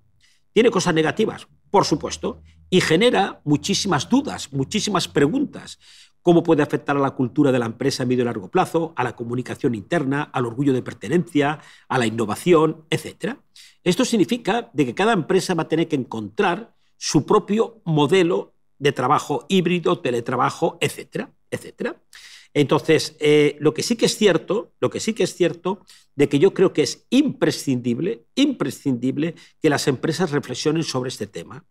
¿Tiene 0.52 0.70
cosas 0.70 0.94
negativas? 0.94 1.48
Por 1.70 1.84
supuesto. 1.84 2.42
Y 2.70 2.80
genera 2.80 3.40
muchísimas 3.44 4.08
dudas, 4.08 4.52
muchísimas 4.52 5.08
preguntas. 5.08 5.78
¿Cómo 6.22 6.42
puede 6.42 6.62
afectar 6.62 6.96
a 6.96 7.00
la 7.00 7.10
cultura 7.10 7.50
de 7.50 7.58
la 7.58 7.66
empresa 7.66 8.04
a 8.04 8.06
medio 8.06 8.22
y 8.22 8.26
largo 8.26 8.48
plazo, 8.48 8.92
a 8.96 9.02
la 9.02 9.16
comunicación 9.16 9.74
interna, 9.74 10.22
al 10.32 10.46
orgullo 10.46 10.72
de 10.72 10.82
pertenencia, 10.82 11.60
a 11.88 11.98
la 11.98 12.06
innovación, 12.06 12.84
etcétera? 12.90 13.38
Esto 13.82 14.04
significa 14.04 14.70
de 14.72 14.86
que 14.86 14.94
cada 14.94 15.12
empresa 15.12 15.54
va 15.54 15.64
a 15.64 15.68
tener 15.68 15.88
que 15.88 15.96
encontrar 15.96 16.74
su 16.96 17.26
propio 17.26 17.82
modelo 17.84 18.51
de 18.82 18.90
trabajo 18.90 19.46
híbrido, 19.48 20.00
teletrabajo, 20.00 20.76
etcétera, 20.80 21.30
etcétera. 21.52 22.02
Entonces, 22.52 23.16
eh, 23.20 23.56
lo 23.60 23.72
que 23.72 23.84
sí 23.84 23.94
que 23.94 24.06
es 24.06 24.16
cierto, 24.16 24.72
lo 24.80 24.90
que 24.90 24.98
sí 24.98 25.14
que 25.14 25.22
es 25.22 25.36
cierto, 25.36 25.86
de 26.16 26.28
que 26.28 26.40
yo 26.40 26.52
creo 26.52 26.72
que 26.72 26.82
es 26.82 27.06
imprescindible, 27.10 28.24
imprescindible 28.34 29.36
que 29.62 29.70
las 29.70 29.86
empresas 29.86 30.32
reflexionen 30.32 30.82
sobre 30.82 31.10
este 31.10 31.28
tema 31.28 31.64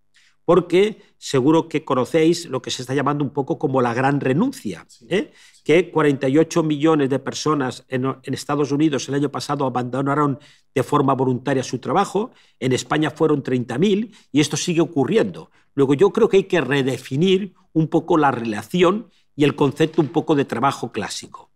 porque 0.46 1.02
seguro 1.18 1.68
que 1.68 1.86
conocéis 1.86 2.48
lo 2.48 2.62
que 2.62 2.72
se 2.72 2.82
está 2.82 2.94
llamando 2.94 3.24
un 3.24 3.30
poco 3.30 3.60
como 3.60 3.82
la 3.82 3.94
gran 3.94 4.20
renuncia, 4.20 4.86
¿eh? 5.08 5.32
que 5.64 5.92
48 5.92 6.64
millones 6.64 7.10
de 7.10 7.20
personas 7.20 7.86
en, 7.88 8.06
Estados 8.24 8.72
Unidos 8.72 9.08
el 9.08 9.16
año 9.16 9.30
pasado 9.30 9.66
abandonaron 9.66 10.40
de 10.74 10.84
forma 10.84 11.14
voluntaria 11.14 11.64
su 11.64 11.80
trabajo, 11.80 12.32
en 12.60 12.74
España 12.74 13.12
fueron 13.12 13.44
30.000 13.44 14.16
y 14.32 14.42
esto 14.42 14.58
sigue 14.58 14.82
ocurriendo. 14.82 15.52
Luego 15.76 15.94
yo 15.94 16.12
creo 16.12 16.30
que 16.30 16.38
hay 16.38 16.44
que 16.46 16.62
redefinir 16.62 17.54
un 17.74 17.88
poco 17.88 18.18
la 18.18 18.32
relación 18.32 19.10
y 19.36 19.44
el 19.44 19.56
concepto 19.56 20.02
un 20.02 20.10
poco 20.10 20.36
de 20.36 20.46
trabajo 20.46 20.92
clásico. 20.92 21.52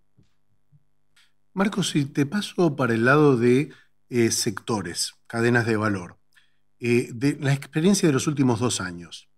Marcos, 1.53 1.89
si 1.89 2.05
te 2.05 2.25
paso 2.25 2.75
para 2.75 2.93
el 2.93 3.05
lado 3.05 3.37
de 3.37 3.69
eh, 4.09 4.31
sectores, 4.31 5.15
cadenas 5.27 5.65
de 5.65 5.77
valor. 5.77 6.17
Eh, 6.79 7.09
de 7.13 7.37
la 7.39 7.53
experiencia 7.53 8.07
de 8.07 8.13
los 8.13 8.27
últimos 8.27 8.59
dos 8.59 8.79
años, 8.81 9.29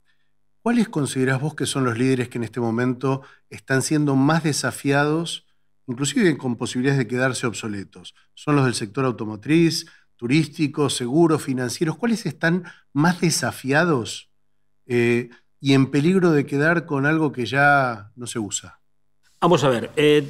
¿cuáles 0.62 0.90
considerás 0.90 1.40
vos 1.40 1.56
que 1.56 1.66
son 1.66 1.86
los 1.86 1.98
líderes 1.98 2.30
que 2.30 2.38
en 2.38 2.44
este 2.44 2.60
momento 2.60 3.22
están 3.50 3.82
siendo 3.82 4.16
más 4.16 4.44
desafiados, 4.44 5.47
inclusive 5.88 6.38
con 6.38 6.56
posibilidades 6.56 7.00
de 7.00 7.08
quedarse 7.08 7.48
obsoletos? 7.48 8.14
¿Son 8.34 8.56
los 8.56 8.66
del 8.66 8.76
sector 8.76 9.06
automotriz, 9.06 9.88
turístico, 10.16 10.90
seguro, 10.90 11.40
financieros? 11.40 11.98
¿Cuáles 11.98 12.26
están 12.26 12.66
más 12.94 13.22
desafiados 13.22 14.30
eh, 14.86 15.30
y 15.60 15.74
en 15.74 15.90
peligro 15.90 16.32
de 16.32 16.46
quedar 16.46 16.86
con 16.86 17.06
algo 17.06 17.32
que 17.32 17.46
ya 17.46 18.12
no 18.16 18.28
se 18.28 18.40
usa? 18.40 18.80
Vamos 19.40 19.64
a 19.64 19.70
ver, 19.70 19.92
eh, 19.96 20.28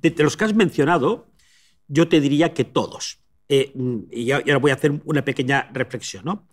de 0.00 0.14
los 0.22 0.36
que 0.36 0.44
has 0.44 0.54
mencionado, 0.54 1.26
yo 1.88 2.08
te 2.08 2.20
diría 2.20 2.54
que 2.54 2.64
todos. 2.64 3.18
Eh, 3.48 3.72
y 4.12 4.30
ahora 4.30 4.58
voy 4.58 4.70
a 4.70 4.74
hacer 4.74 5.00
una 5.04 5.24
pequeña 5.24 5.68
reflexión. 5.72 6.24
¿no? 6.24 6.46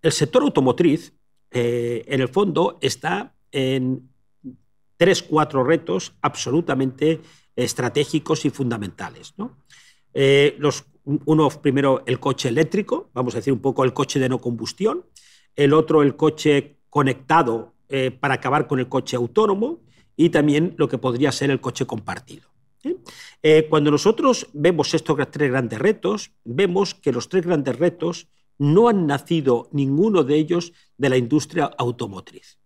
El 0.00 0.12
sector 0.12 0.42
automotriz, 0.42 1.12
en 1.50 2.20
el 2.20 2.28
fondo, 2.28 2.78
está 2.80 3.34
en 3.50 4.08
tres, 4.98 5.22
cuatro 5.22 5.64
retos 5.64 6.12
absolutamente 6.20 7.22
estratégicos 7.56 8.44
y 8.44 8.50
fundamentales. 8.50 9.34
Eh, 10.12 10.58
uno 11.24 11.48
primero 11.62 12.02
el 12.04 12.20
coche 12.20 12.50
eléctrico, 12.50 13.08
vamos 13.14 13.34
a 13.34 13.38
decir 13.38 13.52
un 13.54 13.60
poco 13.60 13.84
el 13.84 13.94
coche 13.94 14.20
de 14.20 14.28
no 14.28 14.38
combustión, 14.40 15.06
el 15.56 15.72
otro 15.72 16.02
el 16.02 16.16
coche 16.16 16.76
conectado 16.90 17.72
eh, 17.88 18.10
para 18.10 18.34
acabar 18.34 18.66
con 18.66 18.78
el 18.78 18.88
coche 18.88 19.16
autónomo 19.16 19.80
y 20.16 20.28
también 20.28 20.74
lo 20.76 20.88
que 20.88 20.98
podría 20.98 21.32
ser 21.32 21.50
el 21.50 21.60
coche 21.60 21.86
compartido. 21.86 22.48
Eh, 23.42 23.66
cuando 23.68 23.90
nosotros 23.90 24.48
vemos 24.52 24.94
estos 24.94 25.16
tres 25.30 25.50
grandes 25.50 25.78
retos, 25.78 26.32
vemos 26.44 26.94
que 26.94 27.12
los 27.12 27.28
tres 27.28 27.44
grandes 27.44 27.78
retos 27.78 28.28
no 28.58 28.88
han 28.88 29.06
nacido 29.06 29.68
ninguno 29.72 30.24
de 30.24 30.36
ellos 30.36 30.72
de 30.96 31.08
la 31.08 31.16
industria 31.16 31.70
automotriz. 31.78 32.58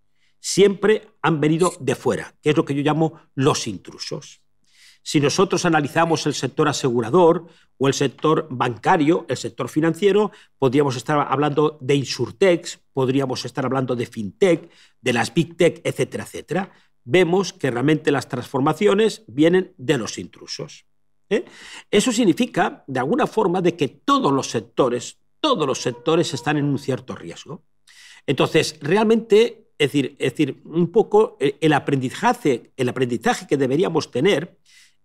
Siempre 0.44 1.08
han 1.22 1.40
venido 1.40 1.72
de 1.78 1.94
fuera, 1.94 2.34
que 2.42 2.50
es 2.50 2.56
lo 2.56 2.64
que 2.64 2.74
yo 2.74 2.82
llamo 2.82 3.20
los 3.36 3.68
intrusos. 3.68 4.42
Si 5.00 5.20
nosotros 5.20 5.64
analizamos 5.64 6.26
el 6.26 6.34
sector 6.34 6.68
asegurador 6.68 7.46
o 7.78 7.86
el 7.86 7.94
sector 7.94 8.48
bancario, 8.50 9.24
el 9.28 9.36
sector 9.36 9.68
financiero, 9.68 10.32
podríamos 10.58 10.96
estar 10.96 11.28
hablando 11.30 11.78
de 11.80 11.94
insurtechs, 11.94 12.80
podríamos 12.92 13.44
estar 13.44 13.64
hablando 13.64 13.94
de 13.94 14.04
fintech, 14.04 14.68
de 15.00 15.12
las 15.12 15.32
big 15.32 15.56
tech, 15.56 15.80
etcétera, 15.84 16.24
etcétera. 16.24 16.72
Vemos 17.04 17.52
que 17.52 17.70
realmente 17.70 18.10
las 18.10 18.28
transformaciones 18.28 19.22
vienen 19.28 19.72
de 19.76 19.96
los 19.96 20.18
intrusos. 20.18 20.86
¿eh? 21.30 21.44
Eso 21.88 22.10
significa, 22.10 22.82
de 22.88 22.98
alguna 22.98 23.28
forma, 23.28 23.62
de 23.62 23.76
que 23.76 23.86
todos 23.86 24.32
los 24.32 24.50
sectores, 24.50 25.18
todos 25.38 25.68
los 25.68 25.80
sectores 25.80 26.34
están 26.34 26.56
en 26.56 26.64
un 26.64 26.80
cierto 26.80 27.14
riesgo. 27.14 27.62
Entonces, 28.26 28.78
realmente, 28.80 29.61
es 29.82 29.92
decir, 29.92 30.16
es 30.20 30.30
decir 30.32 30.62
un 30.64 30.92
poco 30.92 31.36
eh, 31.40 31.56
el 31.60 31.72
aprendizaje, 31.72 32.70
el 32.76 32.88
aprendizaje 32.88 33.48
que 33.48 33.56
deberíamos 33.56 34.12
tener 34.12 34.56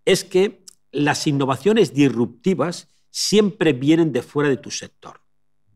es 0.04 0.22
que 0.22 0.64
las 0.92 1.26
innovaciones 1.26 1.92
disruptivas 1.92 2.88
siempre 3.10 3.72
vienen 3.72 4.12
de 4.12 4.22
fuera 4.22 4.48
de 4.48 4.56
tu 4.56 4.70
sector. 4.70 5.20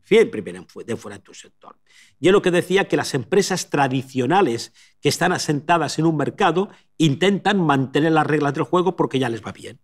Siempre 0.05 0.39
vienen 0.39 0.65
de 0.85 0.95
fuera 0.95 1.17
de 1.17 1.23
tu 1.23 1.33
sector. 1.33 1.75
Y 2.17 2.27
es 2.27 2.31
lo 2.31 2.41
que 2.41 2.51
decía 2.51 2.87
que 2.87 2.95
las 2.95 3.13
empresas 3.13 3.69
tradicionales 3.69 4.71
que 5.01 5.09
están 5.09 5.33
asentadas 5.33 5.99
en 5.99 6.05
un 6.05 6.15
mercado 6.15 6.69
intentan 6.97 7.59
mantener 7.59 8.13
las 8.13 8.27
reglas 8.27 8.53
del 8.53 8.63
juego 8.63 8.95
porque 8.95 9.19
ya 9.19 9.27
les 9.27 9.43
va 9.43 9.51
bien. 9.51 9.79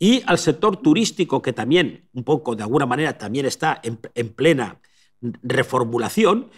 Y 0.00 0.22
al 0.26 0.38
sector 0.38 0.78
turístico, 0.78 1.42
que 1.42 1.52
también, 1.52 2.08
un 2.12 2.24
poco 2.24 2.56
de 2.56 2.64
alguna 2.64 2.86
manera, 2.86 3.18
también 3.18 3.46
está 3.46 3.80
en, 3.84 4.00
en 4.14 4.28
plena 4.30 4.80
reformulación, 5.20 6.50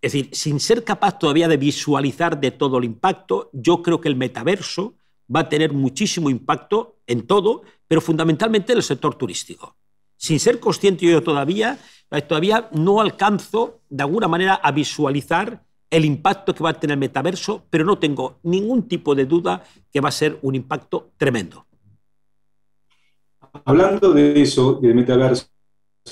es 0.00 0.12
decir, 0.12 0.28
sin 0.32 0.60
ser 0.60 0.84
capaz 0.84 1.18
todavía 1.18 1.48
de 1.48 1.56
visualizar 1.56 2.38
de 2.38 2.50
todo 2.50 2.78
el 2.78 2.84
impacto, 2.84 3.50
yo 3.52 3.82
creo 3.82 4.00
que 4.00 4.08
el 4.08 4.16
metaverso 4.16 4.94
va 5.34 5.40
a 5.40 5.48
tener 5.48 5.72
muchísimo 5.72 6.28
impacto 6.28 6.98
en 7.06 7.26
todo, 7.26 7.62
pero 7.88 8.00
fundamentalmente 8.00 8.72
en 8.72 8.78
el 8.78 8.84
sector 8.84 9.14
turístico. 9.14 9.76
Sin 10.16 10.38
ser 10.40 10.60
consciente 10.60 11.06
yo 11.06 11.22
todavía, 11.22 11.78
eh, 12.10 12.22
todavía 12.22 12.68
no 12.72 13.00
alcanzo 13.00 13.80
de 13.88 14.02
alguna 14.02 14.28
manera 14.28 14.54
a 14.54 14.72
visualizar 14.72 15.64
el 15.90 16.04
impacto 16.04 16.54
que 16.54 16.64
va 16.64 16.70
a 16.70 16.80
tener 16.80 16.94
el 16.94 17.00
metaverso, 17.00 17.64
pero 17.70 17.84
no 17.84 17.98
tengo 17.98 18.38
ningún 18.42 18.88
tipo 18.88 19.14
de 19.14 19.26
duda 19.26 19.64
que 19.92 20.00
va 20.00 20.08
a 20.08 20.12
ser 20.12 20.38
un 20.42 20.54
impacto 20.54 21.12
tremendo. 21.16 21.66
Hablando 23.64 24.12
de 24.12 24.42
eso, 24.42 24.74
del 24.74 24.96
metaverso, 24.96 25.46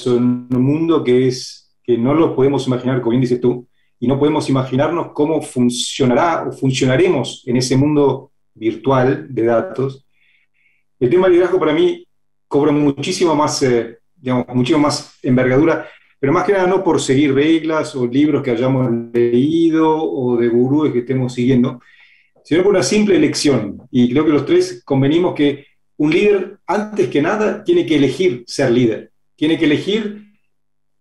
en 0.06 0.46
un 0.50 0.62
mundo 0.62 1.02
que 1.02 1.26
es 1.28 1.61
que 1.82 1.98
no 1.98 2.14
lo 2.14 2.34
podemos 2.34 2.66
imaginar, 2.66 3.00
como 3.00 3.10
bien 3.10 3.20
dices 3.20 3.40
tú, 3.40 3.66
y 3.98 4.06
no 4.06 4.18
podemos 4.18 4.48
imaginarnos 4.48 5.12
cómo 5.12 5.40
funcionará 5.42 6.48
o 6.48 6.52
funcionaremos 6.52 7.44
en 7.46 7.56
ese 7.56 7.76
mundo 7.76 8.32
virtual 8.54 9.26
de 9.32 9.44
datos, 9.44 10.04
el 11.02 11.10
tema 11.10 11.26
del 11.26 11.32
liderazgo 11.32 11.58
para 11.58 11.72
mí 11.72 12.06
cobra 12.46 12.70
muchísimo 12.70 13.34
más, 13.34 13.60
eh, 13.62 13.98
digamos, 14.14 14.46
muchísimo 14.54 14.78
más 14.78 15.18
envergadura, 15.22 15.88
pero 16.20 16.32
más 16.32 16.44
que 16.44 16.52
nada 16.52 16.68
no 16.68 16.84
por 16.84 17.00
seguir 17.00 17.34
reglas 17.34 17.96
o 17.96 18.06
libros 18.06 18.42
que 18.42 18.52
hayamos 18.52 18.88
leído 19.12 20.00
o 20.00 20.36
de 20.36 20.48
gurúes 20.48 20.92
que 20.92 21.00
estemos 21.00 21.34
siguiendo, 21.34 21.80
sino 22.44 22.62
por 22.62 22.70
una 22.70 22.84
simple 22.84 23.16
elección. 23.16 23.82
Y 23.90 24.12
creo 24.12 24.24
que 24.24 24.30
los 24.30 24.46
tres 24.46 24.82
convenimos 24.84 25.34
que 25.34 25.66
un 25.96 26.12
líder, 26.12 26.58
antes 26.68 27.08
que 27.08 27.20
nada, 27.20 27.64
tiene 27.64 27.84
que 27.84 27.96
elegir 27.96 28.44
ser 28.46 28.70
líder. 28.70 29.10
Tiene 29.34 29.58
que 29.58 29.64
elegir 29.64 30.31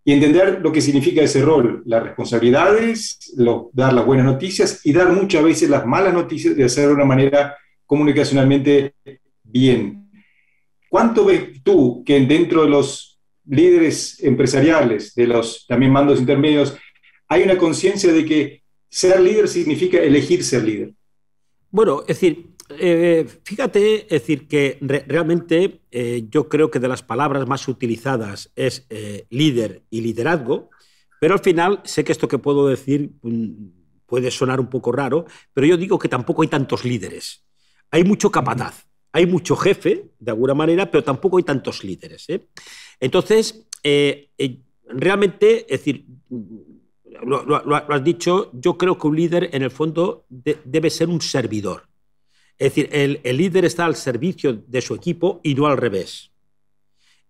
y 0.03 0.13
entender 0.13 0.59
lo 0.61 0.71
que 0.71 0.81
significa 0.81 1.21
ese 1.21 1.41
rol, 1.41 1.83
las 1.85 2.03
responsabilidades, 2.03 3.33
dar 3.73 3.93
las 3.93 4.05
buenas 4.05 4.25
noticias 4.25 4.81
y 4.83 4.93
dar 4.93 5.11
muchas 5.11 5.43
veces 5.43 5.69
las 5.69 5.85
malas 5.85 6.13
noticias 6.13 6.55
de 6.55 6.63
hacer 6.63 6.87
de 6.87 6.93
una 6.93 7.05
manera 7.05 7.55
comunicacionalmente 7.85 8.95
bien. 9.43 10.09
¿Cuánto 10.89 11.25
ves 11.25 11.61
tú 11.63 12.03
que 12.03 12.19
dentro 12.21 12.63
de 12.63 12.69
los 12.69 13.19
líderes 13.45 14.21
empresariales, 14.23 15.13
de 15.13 15.27
los 15.27 15.65
también 15.67 15.91
mandos 15.91 16.19
intermedios, 16.19 16.75
hay 17.27 17.43
una 17.43 17.57
conciencia 17.57 18.11
de 18.11 18.25
que 18.25 18.63
ser 18.89 19.19
líder 19.21 19.47
significa 19.47 19.99
elegir 19.99 20.43
ser 20.43 20.63
líder? 20.63 20.93
Bueno, 21.69 22.01
es 22.01 22.07
decir, 22.07 22.50
eh, 22.79 23.27
fíjate, 23.43 24.03
es 24.03 24.21
decir, 24.21 24.47
que 24.47 24.77
realmente 24.81 25.81
eh, 25.91 26.25
yo 26.29 26.49
creo 26.49 26.71
que 26.71 26.79
de 26.79 26.87
las 26.87 27.03
palabras 27.03 27.47
más 27.47 27.67
utilizadas 27.67 28.51
es 28.55 28.85
eh, 28.89 29.25
líder 29.29 29.83
y 29.89 30.01
liderazgo, 30.01 30.69
pero 31.19 31.33
al 31.35 31.39
final 31.39 31.81
sé 31.83 32.03
que 32.03 32.11
esto 32.11 32.27
que 32.27 32.37
puedo 32.37 32.67
decir 32.67 33.11
mm, 33.21 33.51
puede 34.05 34.31
sonar 34.31 34.59
un 34.59 34.67
poco 34.69 34.91
raro, 34.91 35.25
pero 35.53 35.67
yo 35.67 35.77
digo 35.77 35.99
que 35.99 36.09
tampoco 36.09 36.41
hay 36.41 36.47
tantos 36.47 36.83
líderes. 36.83 37.45
Hay 37.91 38.03
mucho 38.03 38.31
capataz, 38.31 38.85
hay 39.11 39.25
mucho 39.25 39.55
jefe, 39.55 40.11
de 40.19 40.31
alguna 40.31 40.53
manera, 40.53 40.89
pero 40.89 41.03
tampoco 41.03 41.37
hay 41.37 41.43
tantos 41.43 41.83
líderes. 41.83 42.27
Entonces, 42.99 43.67
realmente, 44.85 45.61
es 45.61 45.79
decir, 45.79 46.05
lo, 47.23 47.75
has 47.75 48.03
dicho, 48.03 48.49
yo 48.53 48.77
creo 48.77 48.97
que 48.97 49.07
un 49.07 49.15
líder 49.15 49.49
en 49.53 49.63
el 49.63 49.71
fondo 49.71 50.25
debe 50.29 50.89
ser 50.89 51.09
un 51.09 51.21
servidor. 51.21 51.90
Es 52.61 52.75
decir, 52.75 52.89
el, 52.91 53.37
líder 53.37 53.65
está 53.65 53.85
al 53.85 53.95
servicio 53.95 54.53
de 54.53 54.81
su 54.81 54.93
equipo 54.93 55.41
y 55.41 55.55
no 55.55 55.65
al 55.65 55.77
revés. 55.77 56.29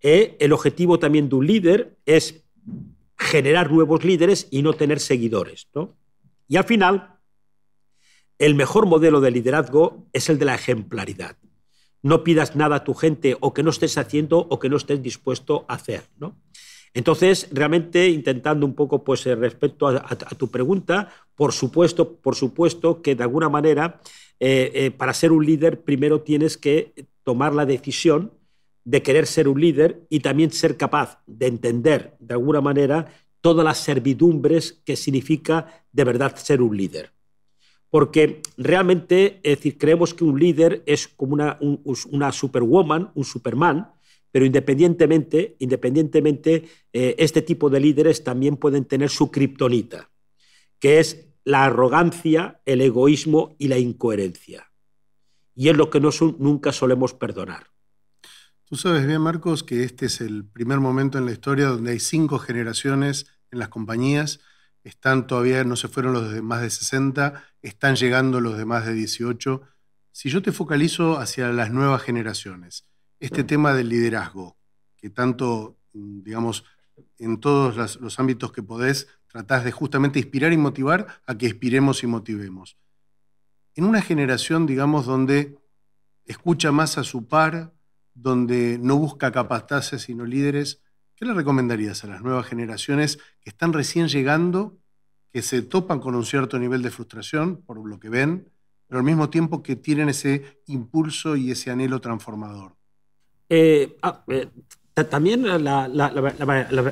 Eh, 0.02 0.36
el 0.42 0.52
objetivo 0.52 1.00
también 1.00 1.30
de 1.30 1.36
un 1.36 1.48
líder 1.48 1.96
es 2.06 2.44
generar 3.18 3.72
nuevos 3.72 4.04
líderes 4.04 4.50
y 4.52 4.62
no 4.62 4.74
tener 4.74 5.00
seguidores. 5.00 5.70
Y 6.50 6.58
al 6.58 6.66
final, 6.66 7.16
el 8.40 8.56
mejor 8.56 8.88
modelo 8.88 9.22
de 9.22 9.32
liderazgo 9.32 10.06
es 10.12 10.30
el 10.30 10.38
de 10.38 10.44
la 10.44 10.56
ejemplaridad. 10.56 11.38
No 12.02 12.26
pidas 12.26 12.58
nada 12.58 12.76
a 12.76 12.84
tu 12.84 12.94
gente 12.94 13.38
o 13.40 13.54
que 13.54 13.64
no 13.64 13.70
estés 13.70 13.98
haciendo 13.98 14.38
o 14.38 14.60
que 14.60 14.68
no 14.68 14.76
estés 14.76 15.02
dispuesto 15.02 15.64
a 15.70 15.76
hacer. 15.76 16.04
Entonces, 16.94 17.48
realmente, 17.54 18.10
intentando 18.10 18.66
un 18.66 18.76
poco, 18.76 19.02
pues, 19.06 19.26
eh, 19.28 19.36
respecto 19.36 19.88
a, 19.88 19.96
a, 19.96 20.36
tu 20.36 20.52
pregunta, 20.52 21.10
por 21.36 21.54
supuesto, 21.54 22.18
por 22.18 22.36
supuesto 22.36 23.02
que 23.02 23.16
de 23.16 23.24
alguna 23.24 23.48
manera 23.48 24.02
eh, 24.44 24.72
eh, 24.74 24.90
para 24.90 25.14
ser 25.14 25.32
un 25.32 25.46
líder 25.46 25.84
primero 25.84 26.22
tienes 26.22 26.58
que 26.58 27.06
tomar 27.22 27.54
la 27.54 27.68
decisión 27.68 28.34
de 28.84 29.04
querer 29.04 29.28
ser 29.28 29.48
un 29.48 29.62
líder 29.62 30.08
y 30.10 30.22
también 30.22 30.50
ser 30.50 30.78
capaz 30.78 31.22
de 31.28 31.46
entender 31.46 32.16
de 32.20 32.34
alguna 32.34 32.60
manera 32.60 33.14
todas 33.42 33.64
las 33.64 33.78
servidumbres 33.78 34.82
que 34.84 34.96
significa 34.96 35.86
de 35.92 36.04
verdad 36.06 36.36
ser 36.38 36.64
un 36.64 36.76
líder. 36.76 37.12
Porque 37.92 38.42
realmente, 38.58 39.40
es 39.44 39.58
decir, 39.58 39.78
creemos 39.78 40.16
que 40.16 40.24
un 40.24 40.40
líder 40.40 40.82
es 40.88 41.08
como 41.08 41.36
una, 41.36 42.32
superwoman, 42.32 43.12
un 43.14 43.24
superman, 43.24 43.92
pero 44.32 44.44
independientemente, 44.44 45.56
independientemente 45.60 46.64
eh, 46.92 47.14
este 47.20 47.44
tipo 47.44 47.70
de 47.70 47.80
líderes 47.80 48.24
también 48.24 48.58
pueden 48.58 48.86
tener 48.86 49.12
su 49.12 49.30
kriptonita, 49.30 50.10
que 50.80 51.00
es 51.00 51.31
la 51.44 51.66
arrogancia, 51.66 52.62
el 52.66 52.82
egoísmo 52.82 53.56
y 53.58 53.68
la 53.68 53.78
incoherencia. 53.78 54.72
Y 55.56 55.70
es 55.70 55.78
lo 55.78 55.90
que 55.90 56.00
nunca 56.00 56.72
solemos 56.72 57.14
perdonar. 57.14 57.68
Tú 58.66 58.78
sabes 58.78 59.06
bien, 59.06 59.22
Marcos, 59.22 59.64
que 59.64 59.84
este 59.84 60.06
es 60.06 60.22
el 60.22 60.46
primer 60.46 60.80
momento 60.80 61.18
en 61.18 61.26
la 61.26 61.34
historia 61.34 61.68
donde 61.68 61.92
hay 61.92 62.00
cinco 62.00 62.40
generaciones 62.40 63.28
en 63.52 63.60
las 63.60 63.68
compañías. 63.68 64.40
Están 64.84 65.28
todavía, 65.28 65.64
no 65.64 65.76
se 65.76 65.90
fueron 65.90 66.14
los 66.14 66.32
de 66.32 66.42
más 66.42 66.62
de 66.62 66.70
60, 66.70 67.44
están 67.62 67.96
llegando 67.96 68.40
los 68.40 68.58
de 68.58 68.66
más 68.66 68.86
de 68.86 68.94
18. 68.94 69.62
Si 70.12 70.30
yo 70.30 70.42
te 70.42 70.52
focalizo 70.52 71.20
hacia 71.20 71.50
las 71.50 71.72
nuevas 71.72 72.02
generaciones, 72.02 72.88
este 73.20 73.44
tema 73.44 73.74
del 73.74 73.90
liderazgo, 73.90 74.58
que 74.98 75.10
tanto, 75.10 75.78
digamos, 75.94 76.64
en 77.18 77.40
todos 77.40 78.00
los 78.00 78.20
ámbitos 78.20 78.52
que 78.52 78.64
podés, 78.64 79.08
tratás 79.32 79.64
de 79.64 79.72
justamente 79.72 80.20
inspirar 80.20 80.52
y 80.52 80.58
motivar 80.58 81.08
a 81.26 81.38
que 81.38 81.48
inspiremos 81.48 82.04
y 82.04 82.08
motivemos. 82.08 82.78
En 83.76 83.86
una 83.86 84.02
generación, 84.02 84.66
digamos, 84.66 85.06
donde 85.06 85.58
escucha 86.26 86.72
más 86.72 86.98
a 86.98 87.04
su 87.04 87.28
par, 87.28 87.74
donde 88.14 88.78
no 88.78 88.98
busca 88.98 89.32
capataces 89.32 90.02
sino 90.02 90.26
líderes, 90.26 90.82
¿qué 91.16 91.26
le 91.26 91.34
recomendarías 91.34 92.04
a 92.04 92.08
las 92.08 92.22
nuevas 92.22 92.46
generaciones 92.46 93.18
que 93.40 93.50
están 93.50 93.72
recién 93.72 94.08
llegando, 94.08 94.78
que 95.32 95.42
se 95.42 95.62
topan 95.62 96.00
con 96.00 96.16
un 96.16 96.26
cierto 96.26 96.60
nivel 96.60 96.82
de 96.82 96.92
frustración 96.92 97.62
por 97.62 97.78
lo 97.88 98.00
que 98.00 98.10
ven, 98.10 98.52
pero 98.88 99.00
al 99.00 99.06
mismo 99.06 99.30
tiempo 99.30 99.64
que 99.64 99.78
tienen 99.78 100.10
ese 100.10 100.62
impulso 100.68 101.38
y 101.38 101.52
ese 101.52 101.72
anhelo 101.72 102.02
transformador. 102.02 102.76
Eh, 103.48 103.98
ah, 104.02 104.24
eh, 104.28 104.50
también 105.10 105.43
la, 105.63 105.88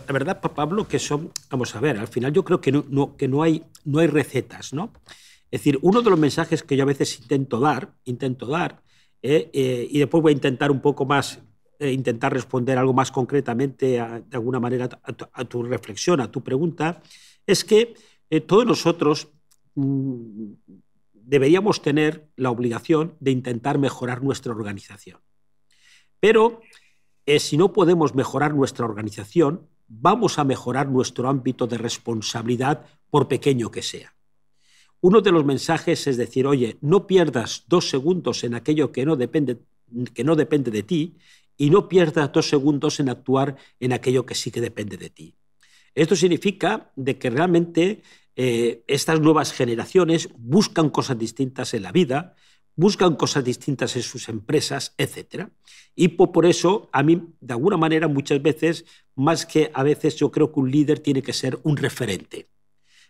verdad, 0.07 0.41
Pablo, 0.41 0.87
que 0.87 0.99
son, 0.99 1.31
vamos 1.49 1.75
a 1.75 1.79
ver, 1.79 1.97
al 1.97 2.07
final 2.07 2.33
yo 2.33 2.43
creo 2.43 2.61
que 2.61 2.71
no, 2.71 3.15
que 3.15 3.27
no, 3.27 3.43
hay, 3.43 3.63
no 3.85 3.99
hay 3.99 4.07
recetas, 4.07 4.73
¿no? 4.73 4.91
Es 5.51 5.61
decir, 5.61 5.79
uno 5.81 6.01
de 6.01 6.09
los 6.09 6.19
mensajes 6.19 6.63
que 6.63 6.75
yo 6.75 6.83
a 6.83 6.87
veces 6.87 7.19
intento 7.19 7.59
dar, 7.59 7.93
intento 8.05 8.45
dar, 8.45 8.81
eh, 9.21 9.87
y 9.89 9.97
después 9.99 10.21
voy 10.21 10.31
a 10.31 10.35
intentar 10.35 10.71
un 10.71 10.79
poco 10.79 11.05
más, 11.05 11.39
intentar 11.79 12.31
responder 12.33 12.77
algo 12.77 12.93
más 12.93 13.11
concretamente, 13.11 13.85
de 13.87 14.23
alguna 14.31 14.59
manera, 14.59 14.89
a 15.33 15.45
tu, 15.45 15.63
reflexión, 15.63 16.21
a 16.21 16.31
tu 16.31 16.43
pregunta, 16.43 17.01
es 17.47 17.63
que 17.63 17.95
todos 18.45 18.65
nosotros 18.65 19.29
mm, 19.75 20.51
deberíamos 21.29 21.81
tener 21.81 22.27
la 22.35 22.49
obligación 22.49 23.15
de 23.19 23.31
intentar 23.31 23.77
mejorar 23.77 24.23
nuestra 24.23 24.51
organización. 24.51 25.19
Pero 26.19 26.61
eh, 27.29 27.39
si 27.39 27.57
no 27.57 27.74
podemos 27.74 28.15
mejorar 28.15 28.55
nuestra 28.55 28.86
organización, 28.86 29.67
vamos 29.88 30.39
a 30.39 30.43
mejorar 30.43 30.89
nuestro 30.89 31.29
ámbito 31.29 31.67
de 31.67 31.77
responsabilidad, 31.77 32.88
por 33.12 33.27
pequeño 33.27 33.69
que 33.69 33.83
sea. 33.83 34.15
Uno 35.00 35.21
de 35.21 35.31
los 35.31 35.45
mensajes 35.45 36.07
es 36.07 36.17
decir, 36.17 36.48
oye, 36.48 36.77
no 36.81 37.05
pierdas 37.05 37.65
dos 37.67 37.88
segundos 37.88 38.43
en 38.43 38.55
aquello 38.55 38.91
que 38.91 39.05
no 39.05 39.15
depende, 39.15 39.59
que 40.15 40.24
no 40.24 40.36
depende 40.36 40.71
de 40.71 40.81
ti 40.81 41.17
y 41.55 41.69
no 41.69 41.88
pierdas 41.88 42.31
dos 42.31 42.50
segundos 42.50 43.00
en 43.00 43.09
actuar 43.09 43.57
en 43.79 43.93
aquello 43.93 44.25
que 44.25 44.33
sí 44.33 44.50
que 44.50 44.62
depende 44.62 44.98
de 44.98 45.12
ti. 45.12 45.36
Esto 45.93 46.15
significa 46.15 46.91
de 46.95 47.19
que 47.19 47.29
realmente 47.29 48.01
eh, 48.36 48.83
estas 48.88 49.19
nuevas 49.19 49.53
generaciones 49.53 50.29
buscan 50.36 50.89
cosas 50.89 51.19
distintas 51.19 51.75
en 51.75 51.83
la 51.83 51.91
vida, 51.91 52.36
buscan 52.75 53.15
cosas 53.15 53.43
distintas 53.43 53.95
en 53.95 54.03
sus 54.03 54.29
empresas, 54.29 54.93
etc. 54.97 55.47
Y 55.95 56.09
por, 56.09 56.45
eso, 56.45 56.89
a 56.91 57.03
mí, 57.03 57.21
de 57.41 57.53
alguna 57.53 57.77
manera, 57.77 58.07
muchas 58.07 58.41
veces, 58.41 58.85
más 59.15 59.45
que 59.45 59.71
a 59.73 59.83
veces, 59.83 60.15
yo 60.15 60.31
creo 60.31 60.51
que 60.51 60.59
un 60.59 60.71
líder 60.71 60.99
tiene 60.99 61.21
que 61.21 61.33
ser 61.33 61.59
un 61.63 61.77
referente. 61.77 62.47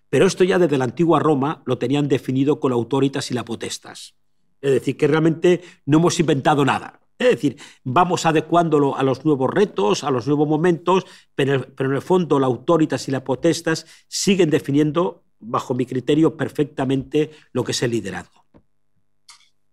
Pero 0.10 0.26
esto 0.26 0.44
ya 0.44 0.58
desde 0.58 0.78
la 0.78 0.86
antigua 0.86 1.20
Roma 1.20 1.62
lo 1.66 1.78
tenían 1.78 2.08
definido 2.08 2.60
con 2.60 2.72
la 2.72 2.76
autoritas 2.76 3.30
y 3.30 3.36
la 3.36 3.46
potestas. 3.46 4.16
Es 4.62 4.72
decir, 4.72 4.98
que 4.98 5.08
realmente 5.08 5.62
no 5.86 6.00
hemos 6.00 6.20
inventado 6.20 6.66
nada. 6.66 7.00
Es 7.20 7.32
decir, 7.32 7.58
vamos 7.84 8.26
adecuándolo 8.26 8.96
a 8.96 9.04
los 9.04 9.26
nuevos 9.26 9.50
retos, 9.54 10.06
a 10.06 10.10
los 10.10 10.26
nuevos 10.26 10.48
momentos, 10.48 11.06
pero, 11.36 11.68
en 11.78 11.92
el 11.94 12.02
fondo 12.02 12.40
la 12.40 12.48
autoritas 12.48 13.10
y 13.10 13.12
la 13.12 13.26
potestas 13.26 13.86
siguen 14.08 14.50
definiendo, 14.50 15.26
bajo 15.40 15.74
mi 15.74 15.86
criterio, 15.86 16.38
perfectamente 16.38 17.32
lo 17.52 17.66
que 17.66 17.74
es 17.74 17.84
el 17.84 17.92
liderazgo. 17.92 18.39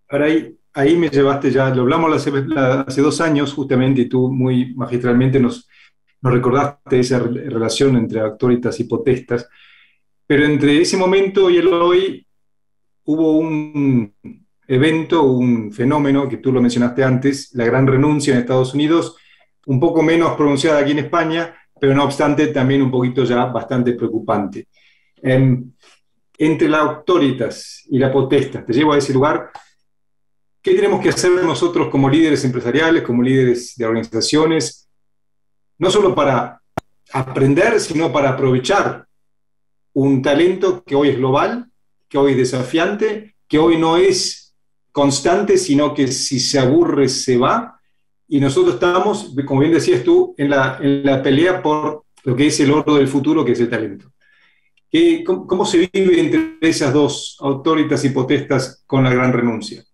Ahora 0.09 0.27
ahí, 0.27 0.57
ahí 0.73 0.97
me 0.97 1.09
llevaste 1.09 1.51
ya, 1.51 1.75
lo 1.75 1.83
hablamos 1.83 2.13
hace, 2.15 3.01
dos 3.01 3.21
años 3.21 3.53
justamente 3.53 4.03
y 4.03 4.09
tú 4.09 4.31
muy 4.31 4.75
magistralmente 4.75 5.41
nos, 5.41 5.69
nos 6.21 6.33
recordaste 6.33 7.01
esa 7.01 7.19
relación 7.19 7.97
entre 7.97 8.21
autoritas 8.21 8.79
y 8.81 8.85
potestas, 8.85 9.49
pero 10.27 10.45
entre 10.45 10.81
ese 10.81 10.97
momento 10.97 11.51
y 11.51 11.57
el 11.57 11.69
hoy 11.69 12.27
hubo 13.05 13.39
un 13.39 14.15
evento, 14.69 15.23
un 15.23 15.73
fenómeno 15.73 16.29
que 16.29 16.39
tú 16.39 16.53
lo 16.53 16.61
mencionaste 16.61 17.05
antes, 17.05 17.55
la 17.55 17.65
gran 17.65 17.87
renuncia 17.87 18.35
en 18.35 18.41
Estados 18.41 18.75
Unidos, 18.75 19.17
un 19.67 19.81
poco 19.81 20.03
menos 20.03 20.37
pronunciada 20.37 20.81
aquí 20.81 20.93
en 20.93 21.01
España, 21.01 21.55
pero 21.81 21.95
no 21.95 22.05
obstante 22.05 22.49
también 22.49 22.83
un 22.83 22.91
poquito 22.91 23.25
ya 23.25 23.47
bastante 23.47 23.93
preocupante. 23.93 24.69
Em, 25.23 25.73
entre 26.39 26.69
la 26.69 26.79
autoritas 26.79 27.85
y 27.89 27.99
la 27.99 28.13
potesta, 28.13 28.65
te 28.65 28.73
llevo 28.73 28.93
a 28.93 28.99
ese 28.99 29.15
lugar, 29.15 29.51
¿Qué 30.67 30.75
tenemos 30.75 31.01
que 31.01 31.11
hacer 31.11 31.31
nosotros 31.45 31.91
como 31.91 32.11
líderes 32.11 32.45
empresariales, 32.45 33.05
como 33.05 33.23
líderes 33.23 33.77
de 33.77 33.87
organizaciones? 33.87 34.89
No 35.79 35.93
solo 35.93 36.13
para 36.13 36.61
aprender, 37.13 37.79
sino 37.79 38.13
para 38.13 38.31
aprovechar 38.31 39.07
un 39.93 40.23
talento 40.23 40.83
que 40.83 40.97
hoy 40.97 41.11
es 41.11 41.19
global, 41.19 41.71
que 42.09 42.19
hoy 42.19 42.33
es 42.33 42.39
desafiante, 42.39 43.37
que 43.47 43.61
hoy 43.61 43.79
no 43.79 43.97
es 43.97 44.57
constante, 44.91 45.57
sino 45.57 45.95
que 45.95 46.09
si 46.09 46.41
se 46.41 46.59
aburre 46.59 47.09
se 47.09 47.39
va. 47.39 47.81
Y 48.27 48.41
nosotros 48.41 48.75
estamos, 48.75 49.37
como 49.47 49.61
bien 49.61 49.73
decías 49.73 50.03
tú, 50.03 50.35
en 50.37 50.51
la, 50.51 50.81
en 50.83 51.07
la 51.07 51.23
pelea 51.23 51.63
por 51.63 52.07
lo 52.25 52.35
que 52.35 52.49
es 52.49 52.59
el 52.59 52.73
oro 52.73 52.97
del 52.97 53.07
futuro, 53.07 53.45
que 53.45 53.53
es 53.53 53.61
el 53.61 53.71
talento. 53.71 54.11
¿Cómo, 55.25 55.47
¿Cómo 55.47 55.65
se 55.65 55.89
vive 55.93 56.19
entre 56.19 56.57
esas 56.61 56.93
dos 56.93 57.37
autoritas 57.39 58.05
y 58.05 58.11
potestas 58.11 58.83
con 58.85 59.05
la 59.05 59.15
gran 59.15 59.33
renuncia? 59.33 59.85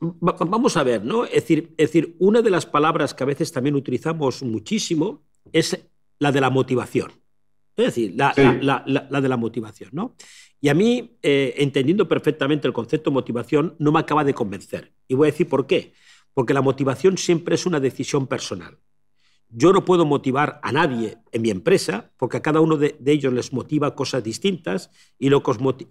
Vamos 0.00 0.76
a 0.76 0.82
ver, 0.82 1.04
¿no? 1.04 1.24
Es 1.24 1.34
decir, 1.34 1.74
es 1.76 1.92
decir, 1.92 2.16
una 2.18 2.40
de 2.40 2.50
las 2.50 2.64
palabras 2.64 3.12
que 3.12 3.22
a 3.22 3.26
veces 3.26 3.52
también 3.52 3.74
utilizamos 3.74 4.42
muchísimo 4.42 5.22
es 5.52 5.78
la 6.18 6.32
de 6.32 6.40
la 6.40 6.48
motivación. 6.48 7.12
Es 7.76 7.86
decir, 7.86 8.14
la, 8.16 8.32
de 9.20 9.28
la 9.28 9.36
motivación, 9.36 9.90
¿no? 9.92 10.14
Y 10.60 10.68
a 10.68 10.74
mí, 10.74 11.16
eh, 11.22 11.54
entendiendo 11.58 12.08
perfectamente 12.08 12.66
el 12.66 12.74
concepto 12.74 13.10
de 13.10 13.14
motivación, 13.14 13.76
no 13.78 13.92
me 13.92 14.00
acaba 14.00 14.24
de 14.24 14.34
convencer. 14.34 14.92
Y 15.08 15.14
voy 15.14 15.28
a 15.28 15.32
decir 15.32 15.48
por 15.48 15.66
qué. 15.66 15.92
Porque 16.34 16.54
la 16.54 16.62
motivación 16.62 17.16
siempre 17.16 17.54
es 17.54 17.66
una 17.66 17.80
decisión 17.80 18.26
personal. 18.26 18.78
Yo 19.48 19.72
no 19.72 19.84
puedo 19.84 20.04
motivar 20.04 20.60
a 20.62 20.70
nadie 20.72 21.18
en 21.32 21.42
mi 21.42 21.50
empresa 21.50 22.12
porque 22.16 22.36
a 22.36 22.42
cada 22.42 22.60
uno 22.60 22.76
de, 22.76 22.96
ellos 23.04 23.32
les 23.32 23.52
motiva 23.52 23.94
cosas 23.94 24.22
distintas 24.22 24.90
y 25.18 25.28
lo, 25.28 25.42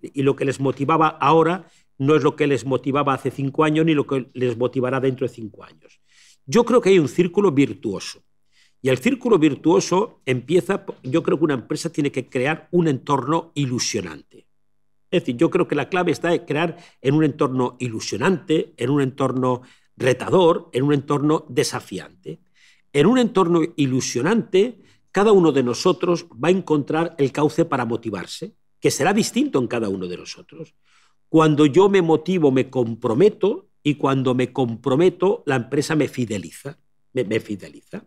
y 0.02 0.22
lo 0.22 0.36
que 0.36 0.46
les 0.46 0.60
motivaba 0.60 1.10
ahora 1.10 1.68
no 2.00 2.16
es 2.16 2.24
lo 2.24 2.36
que 2.36 2.48
les 2.48 2.66
motivaba 2.66 3.14
hace 3.14 3.30
cinco 3.30 3.64
años 3.64 3.86
ni 3.86 3.94
lo 3.94 4.08
que 4.08 4.30
les 4.34 4.58
motivará 4.58 5.00
dentro 5.00 5.28
de 5.28 5.34
cinco 5.34 5.64
años. 5.64 6.00
Yo 6.46 6.66
creo 6.66 6.82
que 6.82 6.90
hay 6.90 7.00
un 7.00 7.10
círculo 7.10 7.52
virtuoso. 7.52 8.24
Y 8.82 8.90
el 8.90 8.98
círculo 8.98 9.38
virtuoso 9.38 10.22
empieza, 10.26 10.86
yo 11.04 11.22
creo 11.22 11.38
que 11.38 11.44
una 11.44 11.54
empresa 11.54 11.92
tiene 11.92 12.12
que 12.12 12.30
crear 12.30 12.70
un 12.72 12.88
entorno 12.88 13.52
ilusionante. 13.54 14.48
Es 15.12 15.24
decir, 15.24 15.36
yo 15.36 15.50
creo 15.50 15.68
que 15.68 15.76
la 15.76 15.90
clave 15.90 16.12
está 16.12 16.34
en 16.34 16.46
crear 16.46 16.78
en 17.02 17.16
un 17.16 17.26
entorno 17.26 17.76
ilusionante, 17.80 18.74
en 18.78 18.90
un 18.90 19.02
entorno 19.02 19.62
retador, 19.98 20.70
en 20.72 20.84
un 20.84 20.94
entorno 20.94 21.46
desafiante. 21.50 22.40
En 22.94 23.06
un 23.08 23.18
entorno 23.18 23.62
ilusionante, 23.76 24.80
cada 25.12 25.34
uno 25.34 25.52
de 25.52 25.64
nosotros 25.64 26.28
va 26.32 26.48
a 26.48 26.52
encontrar 26.52 27.16
el 27.18 27.34
cauce 27.34 27.66
para 27.66 27.86
motivarse, 27.86 28.54
que 28.80 28.92
será 28.92 29.12
distinto 29.12 29.60
en 29.60 29.68
cada 29.68 29.90
uno 29.90 30.08
de 30.08 30.18
nosotros. 30.18 30.74
Cuando 31.30 31.66
yo 31.66 31.90
me 31.90 32.02
motivo, 32.02 32.52
me 32.52 32.70
comprometo 32.70 33.70
y 33.84 33.96
cuando 33.96 34.36
me 34.36 34.52
comprometo, 34.52 35.44
la 35.46 35.56
empresa 35.56 35.96
me 35.96 36.08
fideliza. 36.08 36.80
Me, 37.14 37.40
fideliza. 37.40 38.06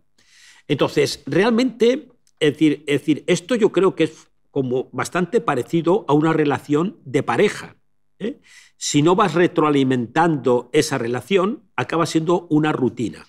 Entonces, 0.67 1.23
realmente, 1.25 2.09
es 2.39 2.53
decir, 2.53 2.83
es 2.87 3.01
decir, 3.01 3.23
esto 3.27 3.55
yo 3.55 3.71
creo 3.71 3.95
que 3.95 4.05
es 4.05 4.31
como 4.49 4.89
bastante 4.91 5.41
parecido 5.41 6.05
a 6.07 6.13
una 6.13 6.31
relación 6.31 6.99
de 7.05 7.23
pareja. 7.23 7.75
¿eh? 8.19 8.39
Si 8.77 9.01
no 9.01 9.15
vas 9.15 9.33
retroalimentando 9.33 10.69
esa 10.73 10.97
relación, 10.97 11.63
acaba 11.75 12.05
siendo 12.05 12.47
una 12.49 12.71
rutina. 12.71 13.25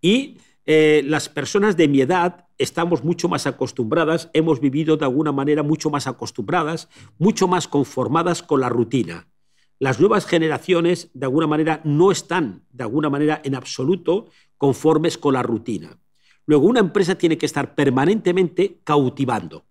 Y 0.00 0.38
eh, 0.66 1.02
las 1.04 1.28
personas 1.28 1.76
de 1.76 1.88
mi 1.88 2.00
edad 2.00 2.46
estamos 2.56 3.04
mucho 3.04 3.28
más 3.28 3.46
acostumbradas, 3.46 4.30
hemos 4.32 4.60
vivido 4.60 4.96
de 4.96 5.04
alguna 5.04 5.32
manera 5.32 5.62
mucho 5.62 5.90
más 5.90 6.06
acostumbradas, 6.06 6.88
mucho 7.18 7.48
más 7.48 7.68
conformadas 7.68 8.42
con 8.42 8.60
la 8.60 8.68
rutina. 8.68 9.26
Las 9.78 10.00
nuevas 10.00 10.24
generaciones, 10.24 11.10
de 11.14 11.26
alguna 11.26 11.46
manera, 11.46 11.80
no 11.84 12.10
están, 12.10 12.62
de 12.70 12.84
alguna 12.84 13.10
manera, 13.10 13.40
en 13.44 13.54
absoluto 13.54 14.28
conformes 14.56 15.18
con 15.18 15.34
la 15.34 15.42
rutina. 15.42 15.98
Luego, 16.46 16.66
una 16.66 16.80
empresa 16.80 17.16
tiene 17.16 17.36
que 17.36 17.46
estar 17.46 17.74
permanentemente 17.74 18.80
cautivando 18.84 19.64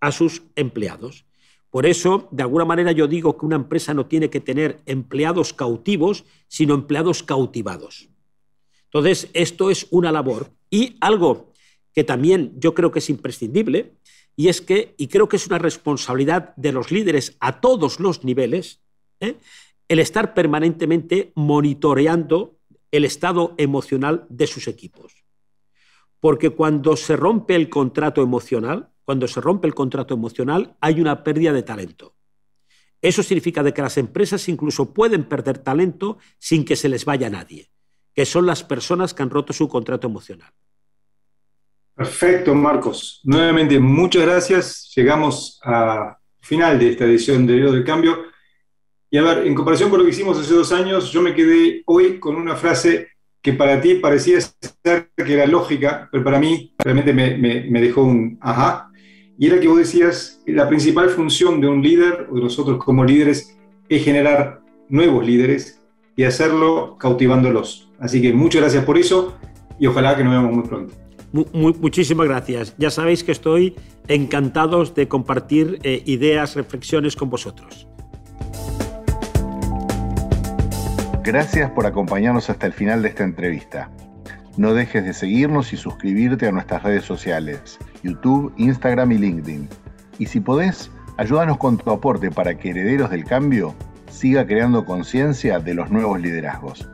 a 0.00 0.12
sus 0.12 0.42
empleados. 0.54 1.24
Por 1.70 1.86
eso, 1.86 2.28
de 2.30 2.42
alguna 2.42 2.64
manera, 2.64 2.92
yo 2.92 3.08
digo 3.08 3.36
que 3.36 3.46
una 3.46 3.56
empresa 3.56 3.94
no 3.94 4.06
tiene 4.06 4.30
que 4.30 4.40
tener 4.40 4.80
empleados 4.86 5.52
cautivos, 5.52 6.24
sino 6.48 6.74
empleados 6.74 7.22
cautivados. 7.22 8.08
Entonces, 8.86 9.28
esto 9.34 9.70
es 9.70 9.86
una 9.90 10.12
labor. 10.12 10.52
Y 10.70 10.96
algo 11.00 11.52
que 11.94 12.04
también 12.04 12.52
yo 12.58 12.74
creo 12.74 12.90
que 12.90 12.98
es 12.98 13.10
imprescindible, 13.10 13.94
y 14.36 14.48
es 14.48 14.60
que, 14.60 14.94
y 14.98 15.08
creo 15.08 15.28
que 15.28 15.36
es 15.36 15.46
una 15.46 15.58
responsabilidad 15.58 16.54
de 16.56 16.72
los 16.72 16.90
líderes 16.90 17.36
a 17.40 17.60
todos 17.60 18.00
los 18.00 18.22
niveles, 18.22 18.82
¿eh? 19.20 19.36
el 19.88 19.98
estar 19.98 20.34
permanentemente 20.34 21.32
monitoreando 21.34 22.58
el 22.90 23.06
estado 23.06 23.54
emocional 23.56 24.26
de 24.28 24.46
sus 24.46 24.68
equipos. 24.68 25.24
Porque 26.20 26.50
cuando 26.50 26.96
se 26.96 27.16
rompe 27.16 27.54
el 27.54 27.70
contrato 27.70 28.22
emocional, 28.22 28.90
cuando 29.04 29.26
se 29.26 29.40
rompe 29.40 29.66
el 29.66 29.74
contrato 29.74 30.12
emocional, 30.12 30.76
hay 30.80 31.00
una 31.00 31.24
pérdida 31.24 31.52
de 31.52 31.62
talento. 31.62 32.14
Eso 33.00 33.22
significa 33.22 33.62
de 33.62 33.72
que 33.72 33.82
las 33.82 33.96
empresas 33.96 34.48
incluso 34.48 34.92
pueden 34.92 35.24
perder 35.24 35.58
talento 35.58 36.18
sin 36.38 36.64
que 36.64 36.76
se 36.76 36.88
les 36.88 37.04
vaya 37.04 37.30
nadie 37.30 37.70
que 38.16 38.24
son 38.24 38.46
las 38.46 38.64
personas 38.64 39.12
que 39.12 39.22
han 39.22 39.28
roto 39.28 39.52
su 39.52 39.68
contrato 39.68 40.06
emocional. 40.06 40.50
Perfecto, 41.94 42.54
Marcos. 42.54 43.20
Nuevamente, 43.24 43.78
muchas 43.78 44.22
gracias. 44.22 44.90
Llegamos 44.96 45.60
a 45.62 46.16
final 46.40 46.78
de 46.78 46.92
esta 46.92 47.04
edición 47.04 47.46
de 47.46 47.52
Herederos 47.52 47.74
del 47.74 47.84
Cambio. 47.84 48.24
Y 49.10 49.18
a 49.18 49.22
ver, 49.22 49.46
en 49.46 49.54
comparación 49.54 49.90
con 49.90 49.98
lo 49.98 50.04
que 50.06 50.12
hicimos 50.12 50.38
hace 50.38 50.54
dos 50.54 50.72
años, 50.72 51.12
yo 51.12 51.20
me 51.20 51.34
quedé 51.34 51.82
hoy 51.84 52.18
con 52.18 52.36
una 52.36 52.56
frase 52.56 53.08
que 53.42 53.52
para 53.52 53.82
ti 53.82 53.96
parecía 53.96 54.40
ser 54.40 55.10
que 55.14 55.34
era 55.34 55.46
lógica, 55.46 56.08
pero 56.10 56.24
para 56.24 56.38
mí 56.38 56.74
realmente 56.78 57.12
me, 57.12 57.36
me 57.36 57.80
dejó 57.82 58.02
un 58.02 58.38
ajá. 58.40 58.90
Y 59.38 59.46
era 59.46 59.60
que 59.60 59.68
vos 59.68 59.78
decías, 59.78 60.42
la 60.46 60.66
principal 60.68 61.10
función 61.10 61.60
de 61.60 61.68
un 61.68 61.82
líder, 61.82 62.28
o 62.30 62.34
de 62.36 62.40
nosotros 62.40 62.82
como 62.82 63.04
líderes, 63.04 63.58
es 63.90 64.02
generar 64.02 64.62
nuevos 64.88 65.24
líderes 65.24 65.85
y 66.16 66.24
hacerlo 66.24 66.96
cautivándolos. 66.98 67.90
Así 68.00 68.20
que 68.20 68.32
muchas 68.32 68.62
gracias 68.62 68.84
por 68.84 68.98
eso 68.98 69.36
y 69.78 69.86
ojalá 69.86 70.16
que 70.16 70.24
nos 70.24 70.32
veamos 70.32 70.52
muy 70.52 70.66
pronto. 70.66 70.94
muchísimas 71.52 72.26
gracias. 72.26 72.74
Ya 72.78 72.90
sabéis 72.90 73.22
que 73.22 73.32
estoy 73.32 73.76
encantado 74.08 74.84
de 74.84 75.08
compartir 75.08 75.78
eh, 75.82 76.02
ideas, 76.06 76.56
reflexiones 76.56 77.14
con 77.14 77.28
vosotros. 77.28 77.86
Gracias 81.22 81.70
por 81.72 81.86
acompañarnos 81.86 82.48
hasta 82.50 82.66
el 82.66 82.72
final 82.72 83.02
de 83.02 83.08
esta 83.08 83.24
entrevista. 83.24 83.90
No 84.56 84.72
dejes 84.72 85.04
de 85.04 85.12
seguirnos 85.12 85.72
y 85.72 85.76
suscribirte 85.76 86.46
a 86.46 86.52
nuestras 86.52 86.82
redes 86.82 87.04
sociales, 87.04 87.78
YouTube, 88.02 88.54
Instagram 88.56 89.12
y 89.12 89.18
LinkedIn. 89.18 89.68
Y 90.18 90.26
si 90.26 90.40
podés, 90.40 90.90
ayúdanos 91.18 91.58
con 91.58 91.76
tu 91.76 91.90
aporte 91.90 92.30
para 92.30 92.56
que 92.56 92.70
Herederos 92.70 93.10
del 93.10 93.24
Cambio 93.24 93.74
siga 94.16 94.46
creando 94.46 94.84
conciencia 94.86 95.58
de 95.58 95.74
los 95.74 95.90
nuevos 95.90 96.20
liderazgos. 96.20 96.88